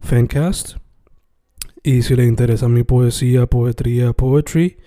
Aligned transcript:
Fancast. 0.00 0.76
Y 1.82 2.02
si 2.02 2.16
le 2.16 2.24
interesa 2.24 2.68
mi 2.68 2.82
poesía, 2.82 3.46
poetría, 3.46 4.12
poetry, 4.12 4.78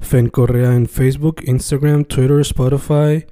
Fen 0.00 0.28
Correa 0.28 0.74
en 0.74 0.86
Facebook, 0.86 1.42
Instagram, 1.44 2.04
Twitter, 2.04 2.40
Spotify, 2.40 3.26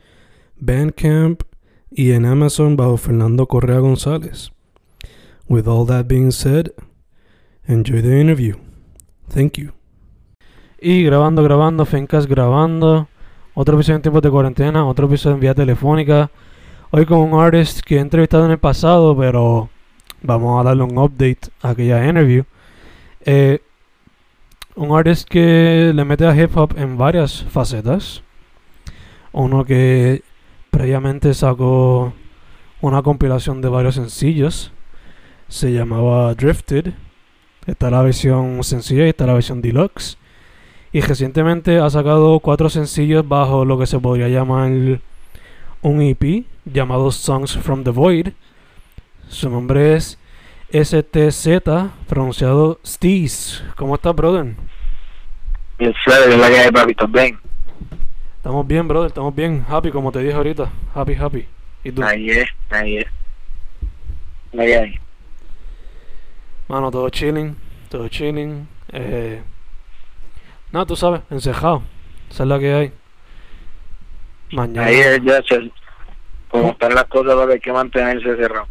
Bandcamp 0.57 1.43
y 1.91 2.13
en 2.13 2.27
Amazon 2.27 2.77
bajo 2.77 2.97
Fernando 2.97 3.47
Correa 3.47 3.79
González. 3.79 4.51
With 5.49 5.69
all 5.69 5.87
that 5.87 6.07
being 6.09 6.33
said, 6.33 6.73
enjoy 7.67 8.03
the 8.03 8.21
interview. 8.21 8.57
Thank 9.29 9.59
you. 9.59 9.73
Y 10.81 11.05
grabando, 11.05 11.43
grabando, 11.43 11.85
Fencast 11.85 12.29
grabando. 12.29 13.09
Otro 13.55 13.77
episodio 13.77 13.97
en 13.97 14.03
tiempos 14.03 14.23
de 14.23 14.31
cuarentena, 14.31 14.85
otro 14.85 15.07
episodio 15.07 15.35
en 15.37 15.41
vía 15.41 15.55
telefónica. 15.55 16.31
Hoy 16.91 17.07
con 17.07 17.21
un 17.21 17.41
artist 17.41 17.81
que 17.81 17.97
he 17.97 18.01
entrevistado 18.01 18.45
en 18.45 18.51
el 18.51 18.59
pasado, 18.59 19.17
pero 19.17 19.71
vamos 20.27 20.61
a 20.61 20.65
darle 20.65 20.83
un 20.83 20.99
update 20.99 21.49
a 21.63 21.71
aquella 21.71 22.07
interview. 22.07 22.45
Eh, 23.25 23.61
un 24.75 24.97
artist 24.97 25.29
que 25.29 25.93
le 25.95 26.05
mete 26.05 26.27
a 26.27 26.37
hip 26.37 26.57
hop 26.57 26.75
en 26.77 26.99
varias 26.99 27.45
facetas. 27.45 28.23
Uno 29.33 29.65
que 29.65 30.23
previamente 30.71 31.33
sacó 31.33 32.13
una 32.81 33.03
compilación 33.03 33.63
de 33.63 33.69
varios 33.69 33.95
sencillos. 33.95 34.73
Se 35.49 35.73
llamaba 35.73 36.35
Drifted. 36.35 36.93
Está 37.67 37.91
la 37.91 38.03
versión 38.03 38.63
sencilla 38.63 39.07
y 39.07 39.09
está 39.09 39.27
la 39.27 39.35
versión 39.35 39.63
deluxe. 39.63 40.19
Y 40.93 41.01
recientemente 41.01 41.79
ha 41.79 41.91
sacado 41.91 42.39
cuatro 42.41 42.69
sencillos 42.69 43.27
bajo 43.27 43.65
lo 43.65 43.79
que 43.79 43.87
se 43.87 43.99
podría 43.99 44.29
llamar 44.29 44.71
un 45.83 46.03
EP 46.03 46.45
llamado 46.65 47.11
Songs 47.11 47.57
from 47.57 47.85
the 47.85 47.91
Void. 47.91 48.29
Su 49.29 49.51
nombre 49.51 49.97
es 49.97 50.19
STZ, 50.73 51.49
pronunciado 52.09 52.81
Steez. 52.85 53.63
¿Cómo 53.77 53.95
estás, 53.97 54.15
brother? 54.15 54.55
Bien, 55.79 55.95
es 56.07 56.39
la 56.39 56.49
que 56.49 56.59
hay, 56.59 56.71
papi, 56.71 56.93
¿estás 56.93 57.11
bien? 57.11 57.39
Estamos 58.37 58.67
bien, 58.67 58.87
brother, 58.87 59.09
estamos 59.09 59.35
bien. 59.35 59.65
Happy, 59.69 59.91
como 59.91 60.13
te 60.13 60.21
dije 60.21 60.35
ahorita. 60.35 60.71
Happy, 60.95 61.15
happy. 61.15 61.47
¿Y 61.85 61.93
tú? 61.93 62.03
Ahí 62.03 62.31
es, 62.31 62.49
ahí 62.71 62.99
es. 62.99 63.07
Ahí 64.59 64.73
hay. 64.73 65.01
Mano, 66.69 66.91
todo 66.91 67.11
chilling, 67.11 67.57
todo 67.91 68.09
chilling. 68.09 68.69
Eh, 68.93 69.43
no, 70.73 70.87
tú 70.87 70.97
sabes, 70.97 71.21
encejado. 71.31 71.83
Esa 72.31 72.45
es 72.45 72.49
la 72.49 72.59
que 72.59 72.75
hay. 72.75 72.93
Mañana. 74.53 74.87
Ahí 74.87 74.97
es, 74.97 75.21
ya. 75.23 75.41
Como 76.49 76.71
están 76.71 76.95
las 76.95 77.05
cosas, 77.05 77.35
papi, 77.35 77.53
hay 77.53 77.61
que 77.61 77.73
mantenerse 77.73 78.37
cerrado. 78.37 78.69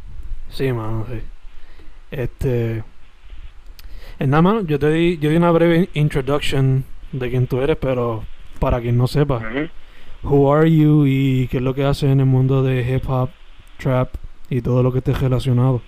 Sí, 0.50 0.72
mano, 0.72 1.06
sí. 1.10 1.22
Este. 2.12 2.84
En 4.20 4.30
nada, 4.30 4.42
mano, 4.42 4.62
yo 4.62 4.80
te 4.80 4.90
di, 4.90 5.18
yo 5.18 5.30
di 5.30 5.36
una 5.36 5.52
breve 5.52 5.90
introduction 5.94 6.86
de 7.12 7.30
quién 7.30 7.48
tú 7.48 7.62
eres, 7.62 7.78
pero 7.78 8.24
para 8.60 8.80
quien 8.80 8.98
no 8.98 9.08
sepa, 9.08 9.38
Ujú. 9.38 9.70
who 10.24 10.54
are 10.54 10.72
you 10.72 11.06
y 11.06 11.48
qué 11.48 11.58
es 11.58 11.64
lo 11.64 11.74
que 11.74 11.84
haces 11.84 12.10
en 12.10 12.22
el 12.22 12.26
mundo 12.26 12.64
de 12.64 12.82
hip 12.82 13.04
hop, 13.10 13.30
trap 13.78 14.14
y 14.50 14.62
todo 14.62 14.82
lo 14.84 14.92
que 14.92 15.00
esté 15.00 15.14
relacionado. 15.14 15.82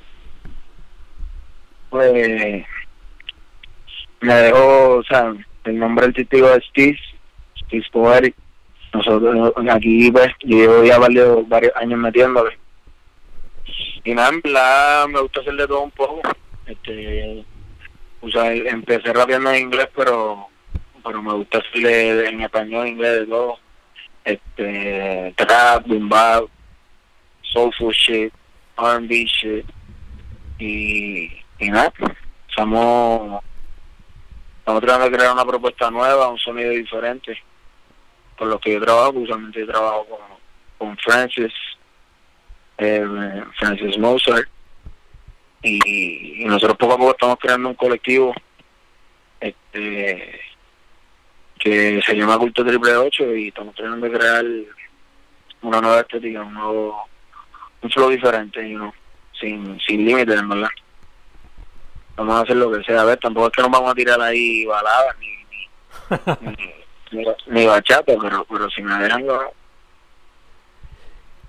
Pues 1.90 2.66
me 4.22 4.34
dejó, 4.34 4.96
o 4.98 5.04
sea, 5.04 5.34
el 5.64 5.80
nombre 5.80 6.06
artístico 6.08 6.50
es 6.52 6.66
Steve, 6.66 6.98
Steve 7.66 7.86
Poetic. 7.92 8.36
Nosotros 8.94 9.54
aquí, 9.70 10.12
pues, 10.12 10.28
yo 10.44 10.58
llevo 10.58 10.84
ya 10.84 10.98
varios, 10.98 11.48
varios 11.48 11.74
años 11.76 12.00
metiéndole. 12.00 12.58
Y 14.08 14.16
nada, 14.16 14.30
en 14.30 14.42
verdad 14.42 15.08
me 15.10 15.20
gusta 15.20 15.42
hacer 15.42 15.54
de 15.56 15.68
todo 15.68 15.82
un 15.82 15.92
poco. 15.92 16.22
Este, 16.66 17.44
o 18.22 18.30
sea, 18.30 18.54
empecé 18.54 19.12
rapeando 19.12 19.52
en 19.52 19.64
inglés, 19.64 19.90
pero 19.94 20.48
pero 21.04 21.22
me 21.22 21.34
gusta 21.34 21.58
hacerle 21.58 22.30
en 22.30 22.40
español, 22.40 22.88
inglés, 22.88 23.20
de 23.20 23.26
todo. 23.26 23.60
Este, 24.24 25.34
trap, 25.36 25.88
boom 25.88 26.08
bap, 26.08 26.46
soulful 27.42 27.94
shit, 27.94 28.32
R&B 28.78 29.26
shit. 29.26 29.66
Y, 30.58 31.26
y 31.60 31.70
nada, 31.70 31.92
estamos, 32.48 33.44
estamos 34.60 34.82
tratando 34.84 35.10
de 35.10 35.18
crear 35.18 35.34
una 35.34 35.46
propuesta 35.46 35.92
nueva, 35.92 36.30
un 36.30 36.40
sonido 36.40 36.70
diferente. 36.70 37.38
Por 38.38 38.48
lo 38.48 38.58
que 38.58 38.72
yo 38.72 38.82
trabajo, 38.82 39.20
usualmente 39.20 39.60
yo 39.60 39.68
trabajo 39.68 40.06
con, 40.06 40.20
con 40.78 40.98
Francis, 41.00 41.52
eh, 42.78 43.44
Francis 43.58 43.98
Mozart. 43.98 44.48
Y, 45.64 46.44
y 46.44 46.46
nosotros 46.46 46.78
poco 46.78 46.94
a 46.94 46.98
poco 46.98 47.12
estamos 47.12 47.38
creando 47.40 47.70
un 47.70 47.76
colectivo 47.76 48.34
este 49.40 50.40
que 51.60 52.02
se 52.06 52.16
llama 52.16 52.38
Culto 52.38 52.64
Triple 52.64 52.96
8 52.96 53.36
y 53.36 53.48
estamos 53.48 53.74
tratando 53.76 54.08
de 54.08 54.18
crear 54.18 54.46
una 55.62 55.82
nueva 55.82 56.02
estética, 56.02 56.42
un 56.42 56.54
nuevo 56.54 57.08
un 57.82 57.90
flow 57.90 58.10
diferente, 58.10 58.68
you 58.68 58.78
know, 58.78 58.92
sin, 59.40 59.80
sin 59.82 60.06
límites, 60.06 60.40
en 60.40 60.50
verdad. 60.50 60.70
Vamos 62.16 62.36
a 62.36 62.42
hacer 62.42 62.56
lo 62.56 62.72
que 62.72 62.84
sea, 62.84 63.02
a 63.02 63.06
ver, 63.06 63.20
tampoco 63.20 63.48
es 63.48 63.54
que 63.54 63.62
nos 63.62 63.72
vamos 63.72 63.92
a 63.92 63.96
tirar 63.96 64.20
ahí 64.22 64.66
baladas 64.66 65.16
ni, 65.20 65.28
ni, 65.28 66.56
ni, 67.12 67.24
ni, 67.24 67.26
ni 67.48 67.66
bachata, 67.66 68.14
pero, 68.20 68.46
pero 68.50 68.70
si 68.70 68.82
me 68.82 68.98
dejan 68.98 69.26
lo 69.26 69.36
hago. 69.36 69.54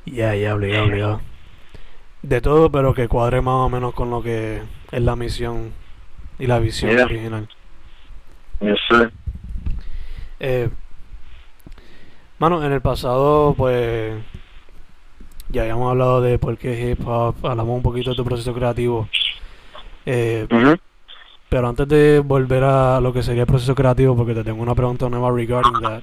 Ya, 0.04 0.34
ya, 0.34 0.54
obligado, 0.54 0.84
obligado. 0.86 1.20
De 2.22 2.40
todo, 2.40 2.70
pero 2.70 2.94
que 2.94 3.08
cuadre 3.08 3.40
más 3.40 3.54
o 3.54 3.68
menos 3.68 3.94
con 3.94 4.10
lo 4.10 4.22
que 4.22 4.62
es 4.90 5.02
la 5.02 5.16
misión 5.16 5.72
y 6.38 6.46
la 6.46 6.58
visión 6.58 6.98
original. 6.98 7.48
Yo 8.60 8.74
sé. 8.88 9.10
Eh, 10.40 10.68
mano, 12.38 12.64
en 12.64 12.72
el 12.72 12.80
pasado, 12.80 13.54
pues, 13.56 14.14
ya 15.48 15.62
habíamos 15.62 15.90
hablado 15.90 16.20
de 16.20 16.38
por 16.38 16.56
qué 16.58 16.90
hip 16.90 17.06
hop, 17.06 17.34
hablamos 17.42 17.76
un 17.76 17.82
poquito 17.82 18.10
de 18.10 18.16
tu 18.16 18.24
proceso 18.24 18.54
creativo. 18.54 19.08
Eh, 20.06 20.46
pero 21.48 21.68
antes 21.68 21.88
de 21.88 22.20
volver 22.20 22.64
a 22.64 23.00
lo 23.00 23.12
que 23.12 23.22
sería 23.22 23.42
el 23.42 23.46
proceso 23.46 23.74
creativo, 23.74 24.16
porque 24.16 24.34
te 24.34 24.44
tengo 24.44 24.62
una 24.62 24.74
pregunta 24.74 25.08
nueva 25.08 25.30
regarding 25.30 25.80
that. 25.80 26.02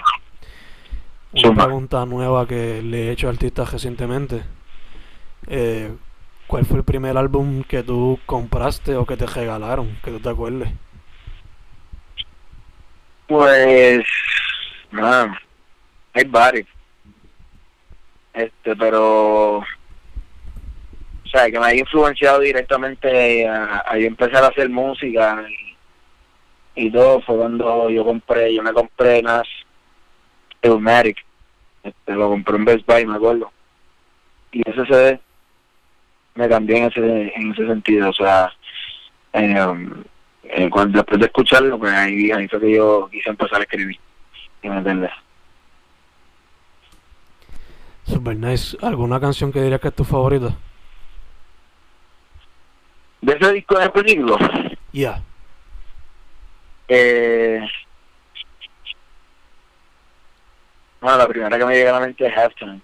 Una 1.44 1.66
pregunta 1.66 2.06
nueva 2.06 2.48
que 2.48 2.82
le 2.82 3.08
he 3.08 3.12
hecho 3.12 3.28
a 3.28 3.32
artistas 3.32 3.72
recientemente. 3.74 4.44
Eh, 5.48 5.92
¿Cuál 6.48 6.66
fue 6.66 6.78
el 6.78 6.86
primer 6.86 7.18
álbum 7.18 7.64
que 7.64 7.84
tú 7.84 8.20
compraste 8.26 8.96
o 8.96 9.06
que 9.06 9.18
te 9.18 9.26
regalaron? 9.26 9.98
Que 10.04 10.12
tú 10.12 10.20
te 10.20 10.30
acuerdes. 10.30 10.72
Pues, 13.28 14.06
nada, 14.92 15.38
hay 16.14 16.24
varios. 16.26 16.68
Este, 18.34 18.76
pero, 18.76 19.58
o 19.58 19.66
sea, 21.32 21.50
que 21.50 21.60
me 21.60 21.66
haya 21.66 21.80
influenciado 21.80 22.40
directamente 22.40 23.48
a, 23.48 23.84
a 23.86 23.98
yo 23.98 24.08
empezar 24.08 24.44
a 24.44 24.48
hacer 24.48 24.70
música 24.70 25.44
y, 26.76 26.86
y 26.86 26.92
todo 26.92 27.22
fue 27.22 27.38
cuando 27.38 27.90
yo 27.90 28.06
compré, 28.06 28.54
yo 28.54 28.62
me 28.62 28.74
compré 28.74 29.22
Nas 29.22 29.48
Illmatic. 30.66 31.24
Este, 31.84 32.14
lo 32.14 32.30
compré 32.30 32.56
en 32.56 32.66
Best 32.66 32.86
Buy, 32.88 33.06
me 33.06 33.16
acuerdo. 33.16 33.52
Y 34.52 34.62
ese 34.70 34.86
CD 34.86 35.20
me 36.36 36.50
cambió 36.50 36.76
en 36.78 36.84
ese, 36.86 37.34
en 37.36 37.52
ese 37.52 37.68
sentido, 37.68 38.10
o 38.10 38.14
sea, 38.14 38.52
Eh, 39.34 39.56
eh, 40.44 40.70
cuando, 40.70 41.00
después 41.00 41.20
de 41.20 41.26
escucharlo, 41.26 41.78
pues 41.78 41.92
ahí, 41.94 42.32
ahí 42.32 42.48
fue 42.48 42.62
que 42.62 42.76
yo 42.76 43.10
quise 43.12 43.30
empezar 43.30 43.60
a 43.60 43.64
escribir. 43.64 43.98
¿Y 44.64 44.70
me 44.70 44.78
entiendes? 44.78 45.12
Super 48.06 48.38
nice. 48.38 48.78
¿Alguna 48.82 49.20
canción 49.20 49.52
que 49.52 49.62
dirías 49.62 49.82
que 49.82 49.88
es 49.90 49.96
tu 49.96 50.04
favorita? 50.04 50.56
De 53.22 53.34
ese 53.34 53.54
disco 53.54 53.78
de 53.80 53.90
película, 53.90 54.38
Yeah. 54.92 55.22
eh, 56.88 57.60
bueno, 61.06 61.18
la 61.20 61.28
primera 61.28 61.58
que 61.58 61.66
me 61.66 61.76
llega 61.76 61.92
a 61.92 62.00
la 62.00 62.06
mente 62.08 62.26
es 62.26 62.36
Halftime. 62.36 62.82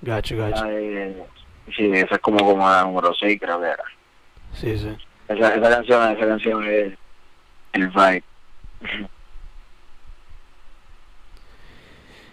Gotcha, 0.00 0.34
gotcha. 0.34 0.64
La 0.64 0.70
de- 0.70 1.24
sí, 1.76 1.90
esa 1.92 2.14
es 2.14 2.20
como, 2.22 2.38
como 2.38 2.68
la 2.68 2.84
número 2.84 3.12
6, 3.14 3.38
creo 3.40 3.60
que 3.60 3.66
era. 3.66 3.84
Sí, 4.54 4.78
sí. 4.78 4.96
Esa, 5.28 5.54
esa 5.54 5.70
canción, 5.70 6.16
esa 6.16 6.26
canción 6.26 6.64
es 6.64 6.92
el 7.74 7.88
vibe. 7.88 8.22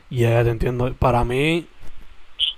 Yeah, 0.09 0.43
te 0.43 0.49
entiendo. 0.49 0.93
Para 0.93 1.23
mí, 1.23 1.67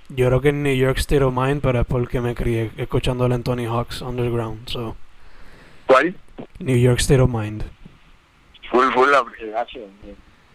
yo 0.08 0.26
creo 0.28 0.40
que 0.40 0.48
es 0.48 0.54
New 0.54 0.74
York 0.76 0.98
State 0.98 1.22
of 1.24 1.34
Mind, 1.34 1.60
pero 1.62 1.80
es 1.80 1.86
porque 1.86 2.20
me 2.20 2.34
crié 2.34 2.70
escuchando 2.76 3.26
el 3.26 3.42
Tony 3.42 3.66
Hawk's 3.66 4.00
Underground. 4.02 4.68
So, 4.68 4.96
¿Cuál? 5.86 6.14
New 6.58 6.76
York 6.76 6.98
State 7.00 7.20
of 7.20 7.30
Mind. 7.30 7.64
Full, 8.70 8.92
full 8.92 9.10
la 9.10 9.18
aplicación. 9.18 9.90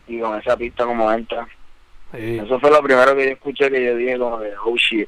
Y 0.08 0.20
con 0.20 0.40
esa 0.40 0.58
pista 0.58 0.86
como 0.86 1.12
entra. 1.12 1.48
Sí. 2.12 2.40
Eso 2.40 2.60
fue 2.60 2.72
lo 2.72 2.82
primero 2.82 3.16
que 3.16 3.26
yo 3.26 3.32
escuché 3.32 3.70
que 3.70 3.86
yo 3.86 3.96
dije 3.96 4.18
como 4.18 4.40
de, 4.40 4.52
oh 4.58 4.76
shit, 4.76 5.08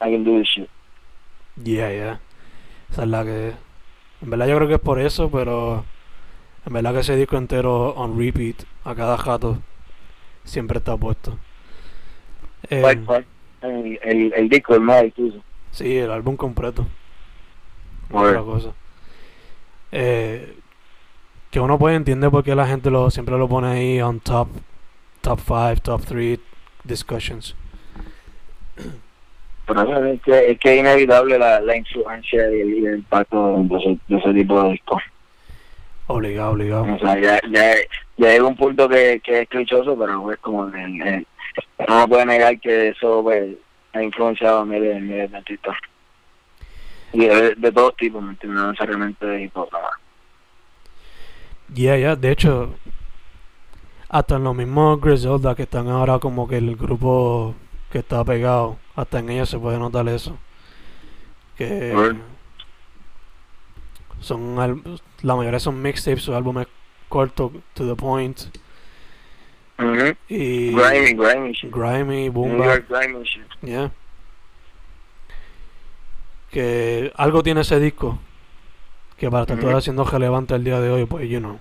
I 0.00 0.12
can 0.12 0.24
do 0.24 0.38
this 0.38 0.48
shit. 0.48 0.68
Yeah, 1.62 1.90
yeah. 1.90 2.20
Esa 2.90 3.02
es 3.04 3.08
la 3.08 3.24
que. 3.24 3.52
En 4.22 4.30
verdad, 4.30 4.46
yo 4.46 4.56
creo 4.56 4.68
que 4.68 4.74
es 4.74 4.80
por 4.80 5.00
eso, 5.00 5.30
pero. 5.30 5.84
En 6.66 6.72
verdad, 6.72 6.92
que 6.92 7.00
ese 7.00 7.16
disco 7.16 7.36
entero 7.36 7.90
on 7.90 8.18
repeat, 8.18 8.64
a 8.84 8.94
cada 8.94 9.16
jato, 9.16 9.58
siempre 10.44 10.78
está 10.78 10.96
puesto. 10.96 11.38
Eh, 12.70 12.80
¿Cuál, 12.80 13.04
cuál? 13.04 13.26
El, 13.62 13.98
el, 14.02 14.32
el 14.34 14.48
disco, 14.48 14.74
el 14.74 14.80
más 14.80 15.04
tú. 15.14 15.42
sí, 15.70 15.96
el 15.96 16.10
álbum 16.10 16.36
completo. 16.36 16.86
Otra 18.10 18.42
cosa. 18.42 18.72
Eh, 19.92 20.56
que 21.54 21.60
uno 21.60 21.78
puede 21.78 21.94
entender 21.94 22.32
por 22.32 22.42
qué 22.42 22.52
la 22.56 22.66
gente 22.66 22.90
lo, 22.90 23.08
siempre 23.12 23.38
lo 23.38 23.48
pone 23.48 23.68
ahí 23.68 24.02
on 24.02 24.18
top, 24.18 24.48
top 25.20 25.38
5, 25.38 25.76
top 25.84 26.04
3 26.04 26.40
discussions. 26.82 27.54
Pero 29.64 30.04
es 30.04 30.20
que, 30.22 30.50
es 30.50 30.58
que 30.58 30.74
es 30.74 30.80
inevitable 30.80 31.38
la, 31.38 31.60
la 31.60 31.76
influencia 31.76 32.50
y 32.50 32.60
el, 32.60 32.96
impacto 32.96 33.56
de 33.56 33.76
ese, 33.78 33.98
de 34.08 34.16
ese 34.16 34.34
tipo 34.34 34.64
de 34.64 34.72
discos. 34.72 35.00
Obligado, 36.08 36.50
obligado. 36.50 36.92
O 36.92 36.98
sea, 36.98 37.20
ya, 37.20 37.40
ya, 37.48 37.74
ya 38.16 38.30
llega 38.32 38.44
un 38.48 38.56
punto 38.56 38.88
que, 38.88 39.20
que 39.22 39.42
es 39.42 39.48
clichoso, 39.48 39.96
pero 39.96 40.32
es 40.32 40.38
como 40.38 40.66
el, 40.66 41.02
el- 41.02 41.26
no 41.88 42.08
puede 42.08 42.26
negar 42.26 42.58
que 42.58 42.88
eso 42.88 43.22
pues, 43.22 43.54
ha 43.92 44.02
influenciado 44.02 44.58
a 44.58 44.64
miles, 44.64 45.00
miles 45.00 45.30
de 45.30 45.36
artistas. 45.36 45.76
Y 47.12 47.26
de, 47.26 47.54
de 47.54 47.70
todos 47.70 47.96
tipos, 47.96 48.20
¿me 48.20 48.30
entiendes? 48.30 48.60
No 48.60 48.70
necesariamente 48.72 49.24
de 49.24 49.42
hip 49.44 49.56
hop, 49.56 49.68
nada. 49.72 50.00
Yeah, 51.74 51.96
yeah, 51.96 52.14
de 52.16 52.30
hecho, 52.30 52.74
hasta 54.08 54.36
en 54.36 54.44
los 54.44 54.54
mismos 54.54 55.00
Griselda 55.00 55.54
que 55.56 55.64
están 55.64 55.88
ahora 55.88 56.20
como 56.20 56.46
que 56.46 56.58
el 56.58 56.76
grupo 56.76 57.54
que 57.90 57.98
está 57.98 58.24
pegado, 58.24 58.76
hasta 58.94 59.18
en 59.18 59.30
ellos 59.30 59.48
se 59.48 59.58
puede 59.58 59.78
notar 59.78 60.08
eso. 60.08 60.38
Que 61.56 61.92
son 64.20 64.56
la 65.22 65.36
mayoría 65.36 65.58
son 65.60 65.82
mixtapes 65.82 66.28
o 66.28 66.36
álbumes 66.36 66.66
cortos, 67.08 67.52
to 67.74 67.86
the 67.86 67.94
point. 67.94 68.40
Ujú. 69.78 70.14
Y 70.28 70.72
Grimy, 70.72 71.14
grimy 71.14 71.52
shit. 71.52 71.72
grimy, 71.72 72.28
boom 72.28 72.58
grimy 72.88 73.24
shit. 73.24 73.42
yeah. 73.62 73.90
Que 76.52 77.12
algo 77.16 77.42
tiene 77.42 77.62
ese 77.62 77.80
disco 77.80 78.18
que 79.16 79.30
para 79.30 79.42
estar 79.42 79.58
todavía 79.58 79.80
siendo 79.80 80.04
relevante 80.04 80.54
el 80.54 80.64
día 80.64 80.80
de 80.80 80.90
hoy, 80.90 81.04
pues 81.06 81.28
you 81.28 81.38
know. 81.38 81.58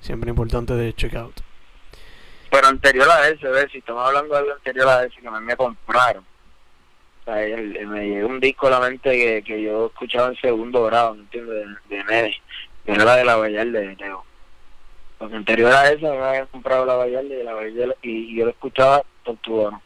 Siempre 0.00 0.30
importante 0.30 0.74
de 0.74 0.94
check 0.94 1.14
out. 1.14 1.40
Pero 2.50 2.68
anterior 2.68 3.08
a 3.10 3.28
ese, 3.28 3.46
¿ves? 3.48 3.66
si 3.72 3.78
estamos 3.78 4.06
hablando 4.06 4.32
de 4.34 4.40
algo 4.40 4.52
anterior 4.54 4.88
a 4.88 5.04
ese 5.04 5.20
que 5.20 5.30
me, 5.30 5.40
me 5.40 5.56
compraron. 5.56 6.24
O 7.20 7.24
sea, 7.24 7.42
el- 7.42 7.76
el- 7.76 7.86
me 7.88 8.06
llegó 8.08 8.28
un 8.28 8.38
disco 8.40 8.68
a 8.68 8.70
la 8.70 8.80
mente 8.80 9.10
que, 9.10 9.42
que 9.42 9.62
yo 9.62 9.86
escuchaba 9.86 10.28
en 10.28 10.36
segundo 10.36 10.84
grado, 10.84 11.14
¿me 11.14 11.22
entiendes? 11.22 11.66
De, 11.88 11.96
de 11.96 12.04
Nene, 12.04 12.36
que 12.84 12.92
era 12.92 13.04
la 13.04 13.16
de 13.16 13.24
la 13.24 13.36
Vallarde 13.36 13.72
de 13.88 13.96
Leo. 13.96 14.24
Porque 15.18 15.34
anterior 15.36 15.72
a 15.72 15.90
eso 15.90 16.02
me 16.14 16.22
habían 16.22 16.46
comprado 16.46 16.86
la 16.86 16.94
Vallarde 16.94 17.40
y 17.40 17.42
la 17.42 17.54
Vallarde 17.54 17.96
y, 18.02 18.10
y 18.10 18.36
yo 18.36 18.44
lo 18.44 18.50
escuchaba 18.52 19.02
tortuoso. 19.24 19.80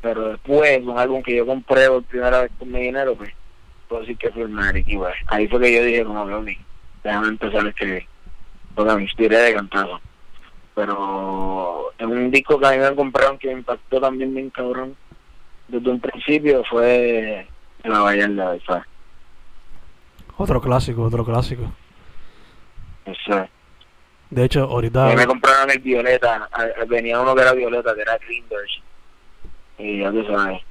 Pero 0.00 0.28
después, 0.28 0.80
un 0.82 0.96
álbum 0.98 1.22
que 1.22 1.36
yo 1.36 1.44
compré 1.44 1.88
por 1.88 2.02
primera 2.04 2.42
vez 2.42 2.50
con 2.58 2.70
mi 2.70 2.80
dinero, 2.80 3.14
pues, 3.16 3.30
puedo 3.88 4.02
decir 4.02 4.16
que 4.18 4.30
Magic, 4.46 4.86
y 4.88 4.96
pues, 4.96 5.14
ahí 5.28 5.48
fue 5.48 5.60
que 5.60 5.74
yo 5.74 5.82
dije, 5.82 6.04
como 6.04 6.22
"Ok, 6.22 6.48
déjame 7.02 7.28
empezar 7.28 7.66
a 7.66 7.68
escribir. 7.68 8.06
Porque 8.74 8.94
me 8.94 9.02
inspiré 9.02 9.36
de 9.38 9.54
cantazo 9.54 10.00
pero 10.78 11.92
en 11.98 12.06
un 12.08 12.30
disco 12.30 12.56
que 12.56 12.66
a 12.68 12.70
mí 12.70 12.78
me 12.78 12.94
compraron 12.94 13.36
que 13.36 13.48
me 13.48 13.54
impactó 13.54 14.00
también 14.00 14.32
bien 14.32 14.48
cabrón 14.50 14.96
desde 15.66 15.90
un 15.90 15.98
principio 15.98 16.62
fue 16.70 17.48
La 17.82 17.98
Vallarda 17.98 18.52
de. 18.52 18.62
Otro 20.36 20.60
clásico, 20.60 21.02
otro 21.02 21.24
clásico. 21.24 21.64
Eso. 23.04 23.48
De 24.30 24.44
hecho, 24.44 24.62
A 24.62 24.66
mí 24.68 24.72
ahorita 24.74 25.14
me 25.16 25.26
compraron 25.26 25.68
el 25.68 25.80
Violeta, 25.80 26.48
venía 26.86 27.20
uno 27.20 27.34
que 27.34 27.42
era 27.42 27.54
Violeta, 27.54 27.92
que 27.96 28.02
era 28.02 28.16
Green 28.18 28.44
Version. 28.48 28.84
Y 29.78 29.98
ya 29.98 30.12
tú 30.12 30.24
sabes, 30.26 30.62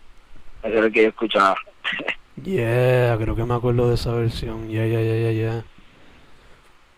ese 0.63 0.77
era 0.77 0.85
el 0.85 0.93
que 0.93 1.01
yo 1.03 1.09
escuchaba. 1.09 1.57
Yeah, 2.43 3.17
creo 3.19 3.35
que 3.35 3.43
me 3.43 3.53
acuerdo 3.55 3.89
de 3.89 3.95
esa 3.95 4.11
versión. 4.13 4.69
Yeah, 4.69 4.85
yeah, 4.85 5.01
yeah, 5.01 5.15
yeah, 5.15 5.31
yeah. 5.31 5.63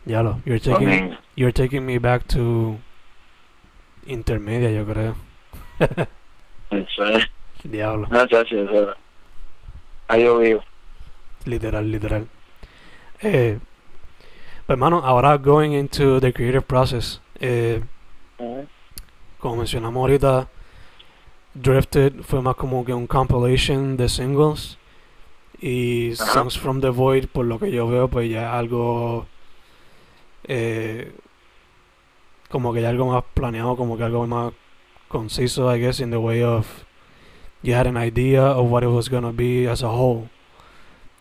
Ya 0.05 0.23
lo, 0.23 0.39
you're 0.45 0.59
taking, 0.59 1.11
Ok. 1.13 1.17
you're 1.35 1.53
taking 1.53 1.85
me 1.85 1.97
back 1.99 2.25
to 2.27 2.77
intermedia, 4.07 4.71
yo 4.71 4.85
creo. 4.85 5.15
Eso 6.71 7.05
es. 7.05 7.25
Diablo, 7.63 8.07
No, 8.09 8.25
chacho, 8.27 8.55
eso. 8.57 8.93
Ahí 10.07 10.23
yo 10.23 10.39
vivo. 10.39 10.63
literal, 11.45 11.91
literal. 11.91 12.27
Eh, 13.21 13.59
pero 14.65 14.75
hermano, 14.75 15.01
ahora 15.03 15.37
going 15.37 15.71
into 15.73 16.19
the 16.19 16.31
creative 16.33 16.61
process. 16.65 17.21
Eh, 17.39 17.81
como 19.39 19.55
mencionamos 19.57 19.99
ahorita, 20.01 20.47
Drifted 21.53 22.21
fue 22.23 22.41
más 22.41 22.55
como 22.55 22.83
que 22.85 22.93
un 22.93 23.07
compilation 23.07 23.97
de 23.97 24.07
singles. 24.09 24.77
Y 25.61 26.13
Ajá. 26.13 26.33
Songs 26.33 26.57
from 26.57 26.81
the 26.81 26.89
Void, 26.89 27.27
por 27.27 27.45
lo 27.45 27.59
que 27.59 27.71
yo 27.71 27.87
veo, 27.87 28.07
pues 28.07 28.29
ya 28.29 28.57
algo. 28.57 29.27
eh, 30.45 31.11
como 32.49 32.73
que 32.73 32.81
ya 32.81 32.89
algo 32.89 33.07
más 33.11 33.23
planeado, 33.33 33.75
como 33.75 33.97
que 33.97 34.03
algo 34.03 34.25
más 34.25 34.53
conciso, 35.07 35.73
I 35.75 35.79
guess, 35.79 35.99
in 35.99 36.09
the 36.11 36.17
way 36.17 36.41
of. 36.43 36.65
You 37.61 37.75
had 37.75 37.87
an 37.87 37.97
idea 37.97 38.43
of 38.51 38.71
what 38.71 38.83
it 38.83 38.89
was 38.89 39.09
gonna 39.09 39.31
be 39.33 39.67
as 39.67 39.83
a 39.83 39.89
whole. 39.89 40.29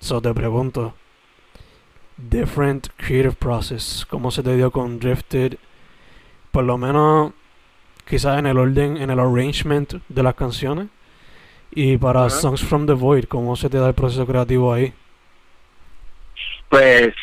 So 0.00 0.20
te 0.20 0.32
pregunto. 0.32 0.94
Different 2.16 2.88
creative 2.96 3.36
process. 3.38 4.04
¿Cómo 4.08 4.30
se 4.30 4.42
te 4.42 4.56
dio 4.56 4.70
con 4.70 4.98
Drifted? 4.98 5.58
Por 6.52 6.64
lo 6.64 6.78
menos 6.78 7.32
quizás 8.08 8.38
en 8.38 8.46
el 8.46 8.58
orden, 8.58 8.96
en 8.96 9.10
el 9.10 9.18
arrangement 9.20 9.94
de 10.08 10.22
las 10.22 10.34
canciones. 10.34 10.88
Y 11.70 11.96
para. 11.98 12.28
Songs 12.30 12.64
from 12.64 12.86
the 12.86 12.92
Void, 12.92 13.24
¿cómo 13.24 13.56
se 13.56 13.68
te 13.68 13.78
da 13.78 13.88
el 13.88 13.94
proceso 13.94 14.26
creativo 14.26 14.72
ahí? 14.72 14.92
Pues, 16.68 17.14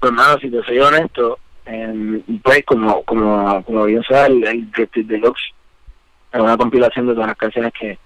pues 0.00 0.12
hermano, 0.12 0.38
si 0.38 0.50
te 0.50 0.62
soy 0.64 0.78
honesto, 0.78 1.38
em, 1.64 2.22
pues 2.42 2.64
como, 2.64 3.02
como, 3.04 3.62
como 3.64 3.84
bien 3.84 4.02
sabes, 4.08 4.30
el, 4.30 4.46
el 4.46 4.70
Drifted 4.70 5.06
Deluxe 5.06 5.54
es 6.32 6.40
una 6.40 6.56
compilación 6.56 7.06
de 7.06 7.14
todas 7.14 7.28
las 7.28 7.36
canciones 7.36 7.72
que, 7.78 7.98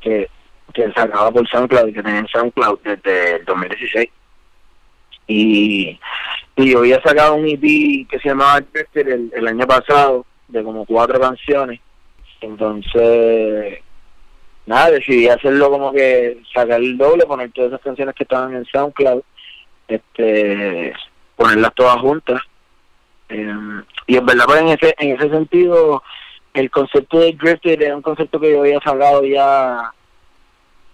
que, 0.00 0.28
que 0.72 0.92
sacaba 0.92 1.30
por 1.30 1.48
SoundCloud 1.48 1.88
y 1.88 1.92
que 1.92 2.02
tenía 2.02 2.20
en 2.20 2.28
SoundCloud 2.28 2.78
desde 2.84 3.36
el 3.36 3.44
2016. 3.44 4.08
Y, 5.26 5.98
y 6.56 6.70
yo 6.70 6.80
había 6.80 7.00
sacado 7.02 7.34
un 7.34 7.48
EP 7.48 8.08
que 8.08 8.18
se 8.20 8.28
llamaba 8.28 8.60
Drifted 8.60 9.08
el, 9.08 9.32
el 9.34 9.48
año 9.48 9.66
pasado, 9.66 10.24
de 10.48 10.62
como 10.62 10.84
cuatro 10.84 11.18
canciones. 11.18 11.80
Entonces, 12.40 13.80
nada, 14.66 14.90
decidí 14.90 15.28
hacerlo 15.28 15.70
como 15.70 15.92
que 15.92 16.42
sacar 16.54 16.80
el 16.80 16.96
doble, 16.96 17.26
poner 17.26 17.50
todas 17.52 17.72
esas 17.72 17.82
canciones 17.82 18.14
que 18.14 18.24
estaban 18.24 18.54
en 18.54 18.64
SoundCloud 18.66 19.22
este 19.88 20.92
ponerlas 21.36 21.74
todas 21.74 21.96
juntas. 22.00 22.40
Eh, 23.28 23.82
y 24.06 24.16
en 24.16 24.26
verdad 24.26 24.44
pues 24.46 24.60
en 24.60 24.68
ese 24.68 24.94
en 24.98 25.16
ese 25.16 25.30
sentido 25.30 26.02
el 26.54 26.70
concepto 26.70 27.18
de 27.18 27.32
drifted 27.32 27.80
era 27.80 27.96
un 27.96 28.02
concepto 28.02 28.38
que 28.38 28.50
yo 28.50 28.60
había 28.60 28.78
sacado 28.80 29.24
ya 29.24 29.92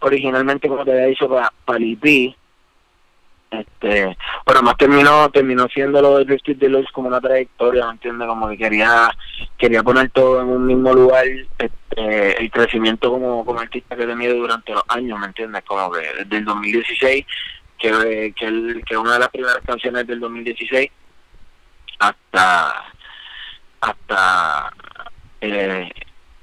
originalmente 0.01 0.69
como 0.69 0.85
te 0.85 0.93
había 0.93 1.07
dicho 1.07 1.29
para 1.29 1.53
pa 1.65 1.77
EP 1.77 2.35
este 3.51 4.17
pero 4.45 4.63
más 4.63 4.77
terminó 4.77 5.31
terminó 5.31 5.67
siendo 5.69 6.03
lo 6.03 6.19
de 6.19 6.25
Drifted 6.27 6.57
Deluxe 6.57 6.93
como 6.93 7.09
una 7.09 7.21
trayectoria 7.21 7.87
¿me 7.87 7.93
entiendes? 7.93 8.29
como 8.29 8.49
que 8.49 8.59
quería 8.59 9.11
quería 9.57 9.83
poner 9.83 10.11
todo 10.11 10.43
en 10.43 10.49
un 10.49 10.67
mismo 10.67 10.93
lugar 10.93 11.25
este, 11.59 12.43
el 12.43 12.51
crecimiento 12.51 13.11
como, 13.11 13.45
como 13.45 13.61
artista 13.61 13.97
que 13.97 14.03
he 14.03 14.07
tenido 14.07 14.37
durante 14.37 14.73
los 14.73 14.83
años 14.89 15.19
¿me 15.19 15.27
entiendes? 15.27 15.63
como 15.67 15.91
que 15.93 16.01
desde 16.01 16.37
el 16.37 16.45
2016 16.45 17.27
que, 17.79 18.35
que, 18.37 18.45
el, 18.45 18.83
que 18.87 18.97
una 18.97 19.15
de 19.15 19.19
las 19.21 19.29
primeras 19.29 19.61
canciones 19.65 20.07
del 20.07 20.21
2016 20.21 20.91
hasta 22.01 22.85
hasta 23.81 24.73
eh, 25.41 25.89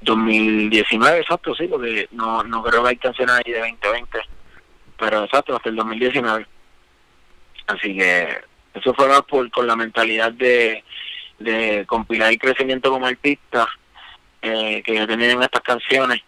2019 0.02 1.20
exacto 1.20 1.54
sí 1.54 1.68
porque 1.68 2.08
no 2.12 2.44
no 2.44 2.64
creo 2.64 2.84
que 2.84 2.90
hay 2.90 2.98
canciones 2.98 3.36
ahí 3.36 3.52
de 3.52 3.60
2020 3.60 4.20
pero 4.98 5.24
exacto 5.24 5.56
hasta 5.56 5.70
el 5.70 5.76
2019 5.76 6.48
Así 7.68 7.96
que 7.96 8.28
eso 8.74 8.94
fue 8.94 9.08
más 9.08 9.22
por, 9.24 9.50
con 9.52 9.68
la 9.68 9.76
mentalidad 9.76 10.32
de, 10.32 10.84
compilar 11.88 12.32
el 12.32 12.40
crecimiento 12.40 12.92
como 12.92 13.06
artista 13.06 13.68
eh, 14.42 14.82
que 14.84 14.96
yo 14.96 15.08
tenía 15.08 15.32
en 15.32 15.44
estas 15.44 15.62
canciones. 15.62 16.22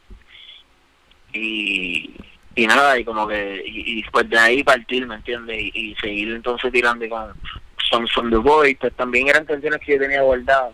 Y, 1.33 2.15
y 2.55 2.65
nada, 2.65 2.97
y 2.97 3.03
como 3.03 3.27
que, 3.27 3.63
y, 3.65 4.01
después 4.01 4.29
de 4.29 4.39
ahí 4.39 4.63
partir, 4.63 5.05
¿me 5.05 5.15
entiendes? 5.15 5.61
Y, 5.73 5.95
seguir 6.01 6.31
entonces 6.31 6.71
tirando 6.71 7.07
con 7.07 7.33
Songs 7.89 8.11
from 8.11 8.29
the 8.29 8.37
Void, 8.37 8.77
pues 8.79 8.93
también 8.93 9.27
eran 9.27 9.45
canciones 9.45 9.79
que 9.79 9.93
yo 9.93 9.99
tenía 9.99 10.21
guardadas 10.21 10.73